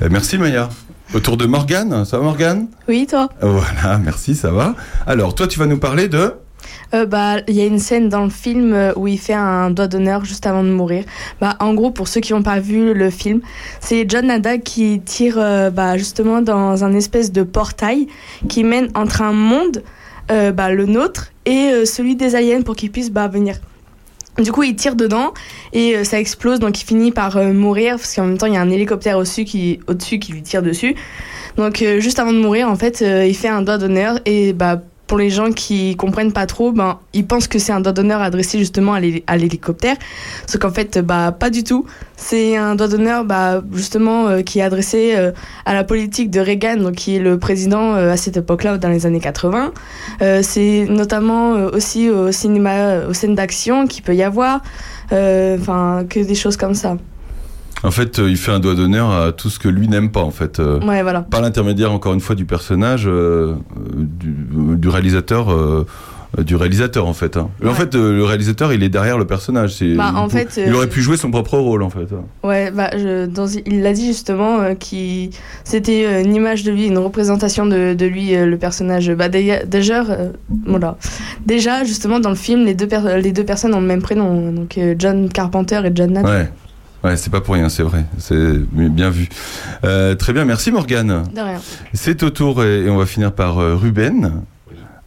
Euh, 0.02 0.08
merci 0.10 0.38
Maya. 0.38 0.70
Autour 1.14 1.36
de 1.36 1.46
Morgane, 1.46 2.06
ça 2.06 2.18
va 2.18 2.24
Morgane? 2.24 2.68
Oui, 2.88 3.06
toi 3.06 3.28
Voilà, 3.42 3.98
merci, 3.98 4.36
ça 4.36 4.52
va. 4.52 4.76
Alors, 5.06 5.36
toi, 5.36 5.48
tu 5.48 5.60
vas 5.60 5.66
nous 5.66 5.80
parler 5.80 6.08
de... 6.08 6.32
Euh, 6.94 7.06
bah, 7.06 7.38
il 7.48 7.56
y 7.56 7.62
a 7.62 7.66
une 7.66 7.80
scène 7.80 8.10
dans 8.10 8.24
le 8.24 8.30
film 8.30 8.74
euh, 8.74 8.94
où 8.96 9.08
il 9.08 9.20
fait 9.20 9.34
un 9.34 9.70
doigt 9.70 9.88
d'honneur 9.88 10.26
juste 10.26 10.48
avant 10.48 10.64
de 10.64 10.70
mourir. 10.70 11.04
Bah, 11.40 11.56
en 11.60 11.74
gros, 11.74 11.92
pour 11.92 12.08
ceux 12.08 12.20
qui 12.20 12.34
n'ont 12.34 12.42
pas 12.42 12.60
vu 12.60 12.94
le 12.94 13.10
film, 13.10 13.42
c'est 13.80 14.10
John 14.10 14.28
Nada 14.28 14.58
qui 14.58 15.00
tire 15.02 15.38
euh, 15.38 15.70
bah, 15.70 15.98
justement 15.98 16.42
dans 16.42 16.84
un 16.84 16.94
espèce 16.94 17.32
de 17.32 17.44
portail 17.44 18.08
qui 18.48 18.64
mène 18.64 18.90
entre 18.96 19.22
un 19.22 19.34
monde, 19.34 19.84
bah, 20.30 20.70
le 20.70 20.86
nôtre, 20.86 21.32
et 21.48 21.86
celui 21.86 22.16
des 22.16 22.36
aliens 22.36 22.62
pour 22.62 22.76
qu'ils 22.76 22.92
puissent 22.92 23.12
bah, 23.12 23.28
venir. 23.28 23.56
Du 24.38 24.52
coup, 24.52 24.62
il 24.62 24.76
tire 24.76 24.96
dedans 24.96 25.34
et 25.74 26.04
ça 26.04 26.20
explose, 26.20 26.60
donc 26.60 26.80
il 26.80 26.86
finit 26.86 27.12
par 27.12 27.42
mourir 27.52 27.96
parce 27.96 28.14
qu'en 28.14 28.26
même 28.26 28.38
temps, 28.38 28.46
il 28.46 28.54
y 28.54 28.58
a 28.58 28.62
un 28.62 28.70
hélicoptère 28.70 29.18
au-dessus 29.18 29.44
qui, 29.44 29.80
au-dessus 29.88 30.20
qui 30.20 30.32
lui 30.32 30.44
tire 30.44 30.62
dessus. 30.62 30.96
Donc, 31.58 31.84
juste 31.98 32.20
avant 32.20 32.32
de 32.32 32.38
mourir, 32.38 32.70
en 32.70 32.76
fait, 32.76 33.02
il 33.02 33.36
fait 33.36 33.48
un 33.48 33.64
doigt 33.64 33.80
d'honneur 33.80 34.20
et 34.26 34.54
bah, 34.54 34.84
pour 35.10 35.18
les 35.18 35.32
gens 35.32 35.52
qui 35.52 35.96
comprennent 35.98 36.32
pas 36.32 36.46
trop, 36.46 36.72
ben, 36.72 37.00
ils 37.14 37.26
pensent 37.26 37.48
que 37.48 37.58
c'est 37.58 37.72
un 37.74 37.82
doigt 37.82 37.94
d'honneur 37.94 38.22
adressé 38.22 38.60
justement 38.60 38.94
à 38.94 39.00
l'hé- 39.00 39.24
à 39.26 39.38
l'hélicoptère. 39.38 39.96
Sauf 40.46 40.62
qu'en 40.62 40.70
fait, 40.72 41.00
bah, 41.00 41.36
pas 41.38 41.50
du 41.50 41.64
tout. 41.64 41.86
C'est 42.16 42.56
un 42.56 42.76
doigt 42.76 42.88
d'honneur, 42.88 43.26
bah, 43.26 43.64
justement, 43.74 44.28
euh, 44.28 44.42
qui 44.44 44.60
est 44.60 44.62
adressé 44.62 45.14
euh, 45.18 45.32
à 45.66 45.74
la 45.74 45.84
politique 45.84 46.30
de 46.30 46.40
Reagan, 46.40 46.78
donc 46.78 46.94
qui 46.94 47.16
est 47.16 47.20
le 47.20 47.40
président 47.40 47.96
euh, 47.96 48.12
à 48.14 48.18
cette 48.18 48.38
époque-là, 48.38 48.78
dans 48.78 48.90
les 48.90 49.08
années 49.08 49.20
80. 49.20 49.74
Euh, 50.22 50.42
c'est 50.44 50.86
notamment 50.88 51.54
aussi 51.74 52.10
au 52.12 52.32
cinéma, 52.32 53.08
aux 53.10 53.14
scènes 53.14 53.34
d'action 53.36 53.88
qu'il 53.88 54.04
peut 54.04 54.16
y 54.16 54.22
avoir, 54.22 54.62
enfin, 55.12 56.06
que 56.08 56.20
des 56.20 56.36
choses 56.36 56.56
comme 56.56 56.76
ça. 56.76 56.98
En 57.84 57.92
fait, 57.92 58.20
euh, 58.20 58.30
il 58.30 58.38
fait 58.38 58.52
un 58.52 58.60
doigt 58.60 58.76
d'honneur 58.76 59.12
à 59.12 59.32
tout 59.32 59.50
ce 59.50 59.58
que 59.60 59.70
lui 59.70 59.88
n'aime 59.88 60.12
pas, 60.12 60.22
en 60.22 60.32
fait. 60.32 60.60
Euh, 60.60 60.80
Ouais, 60.82 61.02
voilà. 61.02 61.22
Par 61.22 61.42
l'intermédiaire, 61.42 61.92
encore 61.94 62.14
une 62.14 62.20
fois, 62.20 62.36
du 62.36 62.46
personnage, 62.46 63.04
euh, 63.08 63.56
du, 63.96 64.36
du 64.76 64.88
réalisateur... 64.90 65.52
euh, 65.52 65.86
du 66.38 66.56
réalisateur 66.56 67.08
en 67.08 67.14
fait. 67.14 67.38
hein. 67.38 67.50
En 67.66 67.74
fait, 67.74 67.96
euh, 67.96 68.16
le 68.16 68.24
réalisateur, 68.24 68.72
il 68.72 68.84
est 68.84 68.90
derrière 68.90 69.18
le 69.18 69.26
personnage. 69.26 69.74
C'est, 69.74 69.96
Bah, 69.96 70.14
en 70.16 70.28
il, 70.28 70.32
fait, 70.32 70.62
il 70.64 70.72
aurait 70.76 70.86
pu 70.86 71.02
jouer 71.02 71.18
son 71.18 71.32
propre 71.32 71.58
rôle 71.58 71.82
en 71.82 71.90
fait. 71.90 72.06
Ouais, 72.44 72.70
bah, 72.70 72.92
je, 72.96 73.26
dans, 73.26 73.48
il 73.48 73.82
l'a 73.82 73.94
dit 73.94 74.06
justement, 74.06 74.60
euh, 74.60 74.76
qui 74.76 75.32
c'était 75.64 76.22
une 76.22 76.36
image 76.36 76.62
de 76.64 76.72
lui, 76.72 76.86
une 76.86 77.00
représentation 77.00 77.66
de, 77.66 77.96
de 77.96 78.06
lui, 78.06 78.36
euh, 78.36 78.46
le 78.46 78.58
personnage. 78.58 79.12
Bah, 79.12 79.28
déjà, 79.28 79.66
déjà, 79.66 80.04
voilà. 80.68 80.98
déjà, 81.48 81.84
justement, 81.84 82.20
dans 82.20 82.30
le 82.30 82.36
film, 82.36 82.64
les 82.64 82.76
deux, 82.76 82.88
les 83.18 83.32
deux 83.32 83.44
personnes 83.44 83.74
ont 83.74 83.82
le 83.82 83.88
même 83.88 84.04
prénom, 84.04 84.52
donc 84.52 84.78
euh, 84.78 84.94
John 85.00 85.30
Carpenter 85.30 85.82
et 85.84 85.92
John 85.96 86.12
Nath. 86.14 86.26
Ouais. 86.28 86.48
Ouais, 87.04 87.16
c'est 87.16 87.30
pas 87.30 87.42
pour 87.42 87.54
rien, 87.56 87.70
c'est 87.70 87.84
vrai. 87.84 88.04
C'est 88.18 88.58
bien 88.74 89.10
vu. 89.10 89.30
Euh, 89.86 90.16
très 90.16 90.34
bien, 90.34 90.44
merci 90.46 90.72
Morgane. 90.72 91.24
De 91.34 91.42
rien. 91.42 91.62
C'est 91.94 92.24
au 92.24 92.30
tour 92.30 92.64
et, 92.64 92.82
et 92.86 92.90
on 92.90 92.98
va 92.98 93.06
finir 93.06 93.32
par 93.32 93.60
euh, 93.60 93.76
Ruben. 93.76 94.42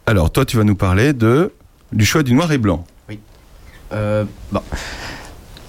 Alors, 0.07 0.33
toi, 0.33 0.45
tu 0.45 0.57
vas 0.57 0.65
nous 0.65 0.75
parler 0.75 1.13
de 1.13 1.53
du 1.93 2.07
choix 2.07 2.23
du 2.23 2.33
noir 2.35 2.51
et 2.53 2.59
blanc. 2.59 2.85
Euh, 3.93 4.25
bon. 4.51 4.63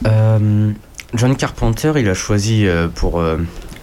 Euh, 0.08 0.72
John 1.14 1.36
Carpenter, 1.36 1.92
il 1.98 2.08
a 2.08 2.14
choisi 2.14 2.66
euh, 2.68 2.88
pour 2.88 3.20
euh, 3.20 3.38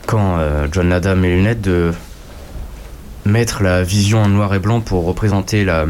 quand 0.07 0.39
euh, 0.39 0.67
John 0.73 0.89
Nada 0.89 1.15
met 1.15 1.29
les 1.29 1.37
lunettes 1.37 1.61
de 1.61 1.93
mettre 3.27 3.63
la 3.63 3.83
vision 3.83 4.23
en 4.23 4.29
noir 4.29 4.55
et 4.55 4.59
blanc 4.59 4.81
pour 4.81 5.05
représenter 5.05 5.65
la, 5.65 5.85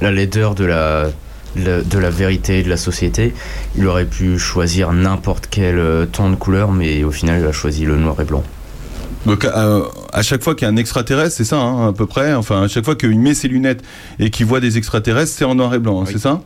la 0.00 0.10
laideur 0.12 0.54
de 0.54 0.64
la, 0.64 1.08
de 1.54 1.98
la 1.98 2.10
vérité 2.10 2.62
de 2.62 2.68
la 2.68 2.76
société. 2.76 3.32
Il 3.76 3.86
aurait 3.86 4.04
pu 4.04 4.38
choisir 4.38 4.92
n'importe 4.92 5.48
quel 5.50 5.78
euh, 5.78 6.04
ton 6.06 6.30
de 6.30 6.36
couleur, 6.36 6.72
mais 6.72 7.04
au 7.04 7.10
final, 7.10 7.40
il 7.40 7.46
a 7.46 7.52
choisi 7.52 7.84
le 7.84 7.96
noir 7.96 8.20
et 8.20 8.24
blanc. 8.24 8.42
Donc, 9.24 9.44
euh, 9.44 9.82
à 10.12 10.22
chaque 10.22 10.42
fois 10.42 10.54
qu'il 10.54 10.66
y 10.66 10.70
a 10.70 10.72
un 10.72 10.76
extraterrestre, 10.76 11.36
c'est 11.36 11.44
ça, 11.44 11.56
hein, 11.58 11.88
à 11.88 11.92
peu 11.92 12.06
près. 12.06 12.34
Enfin, 12.34 12.62
à 12.62 12.68
chaque 12.68 12.84
fois 12.84 12.94
qu'il 12.94 13.18
met 13.18 13.34
ses 13.34 13.48
lunettes 13.48 13.82
et 14.18 14.30
qu'il 14.30 14.46
voit 14.46 14.60
des 14.60 14.78
extraterrestres, 14.78 15.32
c'est 15.32 15.44
en 15.44 15.54
noir 15.54 15.74
et 15.74 15.78
blanc, 15.78 16.02
hein, 16.02 16.04
c'est 16.06 16.18
ça? 16.18 16.42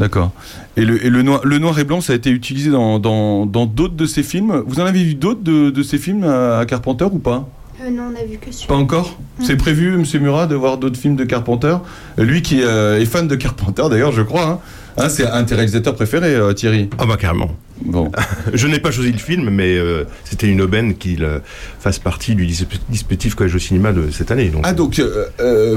D'accord. 0.00 0.30
Et, 0.76 0.84
le, 0.84 1.04
et 1.04 1.10
le, 1.10 1.22
noir, 1.22 1.40
le 1.44 1.58
noir 1.58 1.78
et 1.78 1.84
blanc, 1.84 2.00
ça 2.00 2.14
a 2.14 2.16
été 2.16 2.30
utilisé 2.30 2.70
dans 2.70 2.98
dans- 2.98 3.44
dans 3.44 3.66
d'autres 3.66 3.94
de 3.94 4.06
ses 4.06 4.22
films? 4.22 4.62
Vous 4.66 4.80
en 4.80 4.86
avez 4.86 5.04
vu 5.04 5.14
d'autres 5.14 5.42
de, 5.42 5.68
de 5.70 5.82
ces 5.82 5.98
films 5.98 6.24
à, 6.24 6.58
à 6.60 6.64
Carpenter 6.66 7.04
ou 7.12 7.18
pas? 7.18 7.46
Euh, 7.84 7.90
non, 7.90 8.12
on 8.12 8.20
a 8.20 8.24
vu 8.24 8.38
que 8.38 8.52
celui 8.52 8.66
Pas 8.68 8.74
encore 8.74 9.18
C'est 9.42 9.56
prévu, 9.56 9.96
Monsieur 9.96 10.20
Murat, 10.20 10.46
de 10.46 10.54
voir 10.54 10.78
d'autres 10.78 10.98
films 10.98 11.16
de 11.16 11.24
Carpenter 11.24 11.76
Lui 12.18 12.42
qui 12.42 12.60
euh, 12.62 13.00
est 13.00 13.06
fan 13.06 13.26
de 13.28 13.34
Carpenter, 13.36 13.82
d'ailleurs, 13.90 14.12
je 14.12 14.22
crois. 14.22 14.46
hein. 14.46 14.58
Hein, 14.98 15.08
c'est 15.08 15.26
un 15.26 15.42
de 15.42 15.48
tes 15.48 15.54
réalisateurs 15.54 15.94
préférés, 15.94 16.34
euh, 16.34 16.52
Thierry 16.52 16.90
Ah 16.98 17.06
bah 17.06 17.16
carrément. 17.18 17.50
Bon. 17.84 18.12
Je 18.52 18.66
n'ai 18.68 18.78
pas 18.78 18.90
choisi 18.90 19.10
le 19.10 19.16
film, 19.18 19.48
mais 19.50 19.74
euh, 19.76 20.04
c'était 20.24 20.48
une 20.48 20.60
aubaine 20.60 20.94
qu'il 20.96 21.24
euh, 21.24 21.38
fasse 21.80 21.98
partie 21.98 22.34
du 22.34 22.46
dis- 22.46 22.66
dispositif 22.90 23.34
Collège 23.34 23.54
au 23.54 23.58
cinéma 23.58 23.92
de 23.92 24.10
cette 24.10 24.30
année. 24.30 24.50
Donc. 24.50 24.60
Ah, 24.64 24.74
donc, 24.74 25.00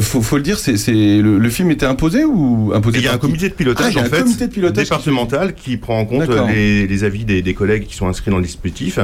faut, 0.02 0.22
faut 0.22 0.36
le 0.36 0.44
dire, 0.44 0.60
c'est, 0.60 0.76
c'est- 0.76 0.92
le, 0.92 1.40
le 1.40 1.50
film 1.50 1.72
était 1.72 1.86
imposé 1.86 2.26
ou 2.26 2.74
imposé 2.76 2.98
Il 2.98 3.04
y 3.06 3.08
a 3.08 3.12
par 3.12 3.16
un 3.16 3.20
qui 3.20 3.26
comité 3.28 3.48
de 3.48 3.54
Ah, 3.54 3.58
pilotage 3.58 3.94
il 3.94 3.96
y 3.96 4.00
a 4.00 4.04
en 4.04 4.06
un 4.06 4.10
fait, 4.10 4.22
comité 4.24 4.48
de 4.48 4.52
pilotage 4.54 4.84
départemental 4.84 5.56
qui 5.56 5.78
prend 5.78 5.98
en 5.98 6.06
compte 6.06 6.28
les 6.54 7.04
avis 7.06 7.24
des, 7.24 7.42
des 7.42 7.54
collègues 7.54 7.86
qui 7.88 7.96
sont 7.96 8.08
inscrits 8.10 8.32
dans 8.32 8.38
le 8.38 8.44
dispositif. 8.44 9.00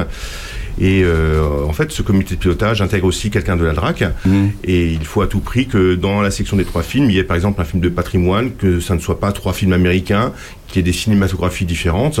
Et 0.80 1.02
euh, 1.04 1.64
en 1.68 1.72
fait, 1.72 1.92
ce 1.92 2.02
comité 2.02 2.34
de 2.34 2.40
pilotage 2.40 2.80
intègre 2.82 3.06
aussi 3.06 3.30
quelqu'un 3.30 3.56
de 3.56 3.64
la 3.64 3.72
DRAC. 3.72 4.04
Mmh. 4.24 4.46
Et 4.64 4.90
il 4.92 5.04
faut 5.04 5.20
à 5.22 5.26
tout 5.26 5.40
prix 5.40 5.66
que 5.66 5.94
dans 5.94 6.22
la 6.22 6.30
section 6.30 6.56
des 6.56 6.64
trois 6.64 6.82
films, 6.82 7.10
il 7.10 7.16
y 7.16 7.18
ait 7.18 7.24
par 7.24 7.36
exemple 7.36 7.60
un 7.60 7.64
film 7.64 7.82
de 7.82 7.88
patrimoine, 7.88 8.52
que 8.52 8.80
ça 8.80 8.94
ne 8.94 9.00
soit 9.00 9.20
pas 9.20 9.32
trois 9.32 9.52
films 9.52 9.72
américains, 9.74 10.32
qu'il 10.68 10.76
y 10.76 10.80
ait 10.80 10.82
des 10.82 10.92
cinématographies 10.96 11.66
différentes. 11.66 12.20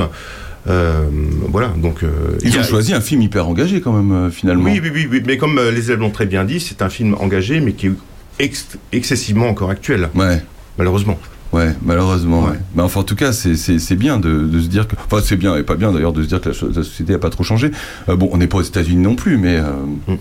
Euh, 0.68 1.06
voilà, 1.48 1.68
donc... 1.76 2.02
euh, 2.04 2.08
il 2.42 2.48
Ils 2.48 2.54
y 2.54 2.58
ont 2.58 2.60
a- 2.60 2.64
choisi 2.64 2.92
un 2.94 3.00
film 3.00 3.22
hyper 3.22 3.48
engagé 3.48 3.80
quand 3.80 3.92
même, 3.92 4.12
euh, 4.12 4.30
finalement. 4.30 4.64
oui, 4.70 4.80
oui, 4.82 4.90
oui, 4.94 5.08
oui, 5.10 5.22
mais 5.26 5.36
comme 5.36 5.58
les 5.58 5.86
élèves 5.86 5.98
l'ont 6.00 6.10
très 6.10 6.26
bien 6.26 6.44
dit, 6.44 6.60
c'est 6.60 6.82
un 6.82 6.88
film 6.88 7.16
engagé, 7.18 7.58
mais 7.60 7.72
qui 7.72 7.86
est 7.88 7.92
ex- 8.38 8.78
excessivement 8.92 9.48
encore 9.48 9.70
actuel. 9.70 10.08
Ouais. 10.14 10.40
Malheureusement. 10.78 11.18
Ouais, 11.52 11.74
malheureusement. 11.82 12.44
Ouais. 12.44 12.58
Mais 12.74 12.82
enfin, 12.82 13.00
en 13.00 13.04
tout 13.04 13.14
cas, 13.16 13.32
c'est- 13.32 13.94
bien 13.96 14.18
de, 14.18 14.40
de 14.46 14.60
se 14.60 14.68
dire 14.68 14.88
que. 14.88 14.96
Enfin, 15.06 15.22
c'est 15.24 15.36
bien 15.36 15.54
et 15.56 15.62
pas 15.62 15.74
bien 15.74 15.92
d'ailleurs 15.92 16.12
de 16.12 16.22
se 16.22 16.28
dire 16.28 16.40
que 16.40 16.48
la, 16.48 16.54
société 16.54 17.12
n'a 17.12 17.18
pas 17.18 17.30
trop 17.30 17.44
changé. 17.44 17.70
Euh, 18.08 18.16
bon, 18.16 18.30
on 18.32 18.38
n'est 18.38 18.46
pas 18.46 18.58
aux 18.58 18.62
États-Unis 18.62 19.02
non 19.02 19.14
plus, 19.14 19.36
mais. 19.36 19.56
euh, 19.58 20.14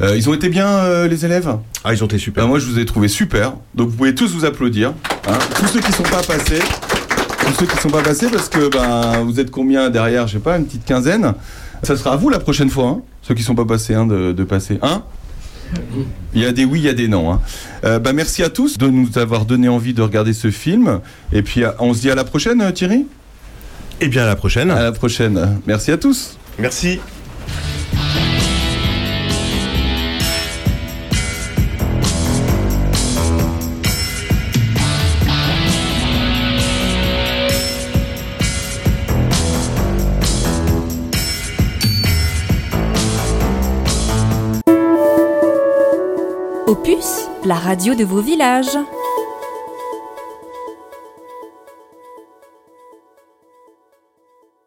euh, 0.00 0.16
ils 0.16 0.28
ont 0.30 0.34
été 0.34 0.48
bien, 0.48 0.66
euh, 0.66 1.06
les 1.08 1.24
élèves? 1.26 1.54
Ah, 1.84 1.92
ils 1.92 2.02
ont 2.02 2.06
été 2.06 2.16
super. 2.18 2.48
moi, 2.48 2.58
je 2.58 2.66
vous 2.66 2.78
ai 2.78 2.86
trouvé 2.86 3.08
super. 3.08 3.52
Donc, 3.74 3.90
vous 3.90 3.96
pouvez 3.96 4.14
tous 4.14 4.32
vous 4.34 4.44
applaudir. 4.46 4.94
hein. 5.28 5.38
Tous 5.56 5.66
ceux 5.66 5.80
qui 5.80 5.92
sont 5.92 6.02
pas 6.04 6.22
passés. 6.22 6.60
Tous 7.46 7.52
ceux 7.60 7.66
qui 7.66 7.76
sont 7.76 7.90
pas 7.90 8.02
passés, 8.02 8.28
parce 8.32 8.48
que 8.48 8.68
ben, 8.70 9.24
vous 9.24 9.38
êtes 9.40 9.50
combien 9.50 9.90
derrière 9.90 10.26
Je 10.26 10.34
sais 10.34 10.38
pas, 10.38 10.56
une 10.56 10.64
petite 10.64 10.84
quinzaine? 10.86 11.34
Ça 11.82 11.96
sera 11.96 12.12
à 12.12 12.16
vous 12.16 12.30
la 12.30 12.38
prochaine 12.38 12.70
fois, 12.70 12.86
hein, 12.86 13.00
ceux 13.22 13.34
qui 13.34 13.42
sont 13.42 13.56
pas 13.56 13.64
passés, 13.64 13.94
hein, 13.94 14.06
de, 14.06 14.32
de 14.32 14.44
passer. 14.44 14.78
Hein 14.82 15.02
il 16.34 16.40
y 16.42 16.46
a 16.46 16.52
des 16.52 16.64
oui, 16.64 16.80
il 16.80 16.84
y 16.84 16.88
a 16.88 16.94
des 16.94 17.08
non. 17.08 17.32
hein. 17.32 17.40
Euh, 17.84 17.98
bah, 17.98 18.12
merci 18.12 18.42
à 18.42 18.48
tous 18.50 18.78
de 18.78 18.86
nous 18.88 19.18
avoir 19.18 19.44
donné 19.44 19.68
envie 19.68 19.94
de 19.94 20.02
regarder 20.02 20.32
ce 20.32 20.50
film. 20.50 21.00
Et 21.32 21.42
puis, 21.42 21.64
à- 21.64 21.76
on 21.78 21.94
se 21.94 22.00
dit 22.00 22.10
à 22.10 22.14
la 22.14 22.24
prochaine, 22.24 22.60
euh, 22.60 22.70
Thierry? 22.72 23.06
Et 24.00 24.08
bien, 24.08 24.22
à 24.24 24.26
la 24.26 24.36
prochaine. 24.36 24.70
À 24.70 24.82
la 24.82 24.92
prochaine. 24.92 25.58
Merci 25.66 25.92
à 25.92 25.96
tous. 25.98 26.36
Merci. 26.58 26.98
La 47.52 47.60
radio 47.60 47.94
de 47.94 48.06
vos 48.06 48.22
villages. 48.22 49.01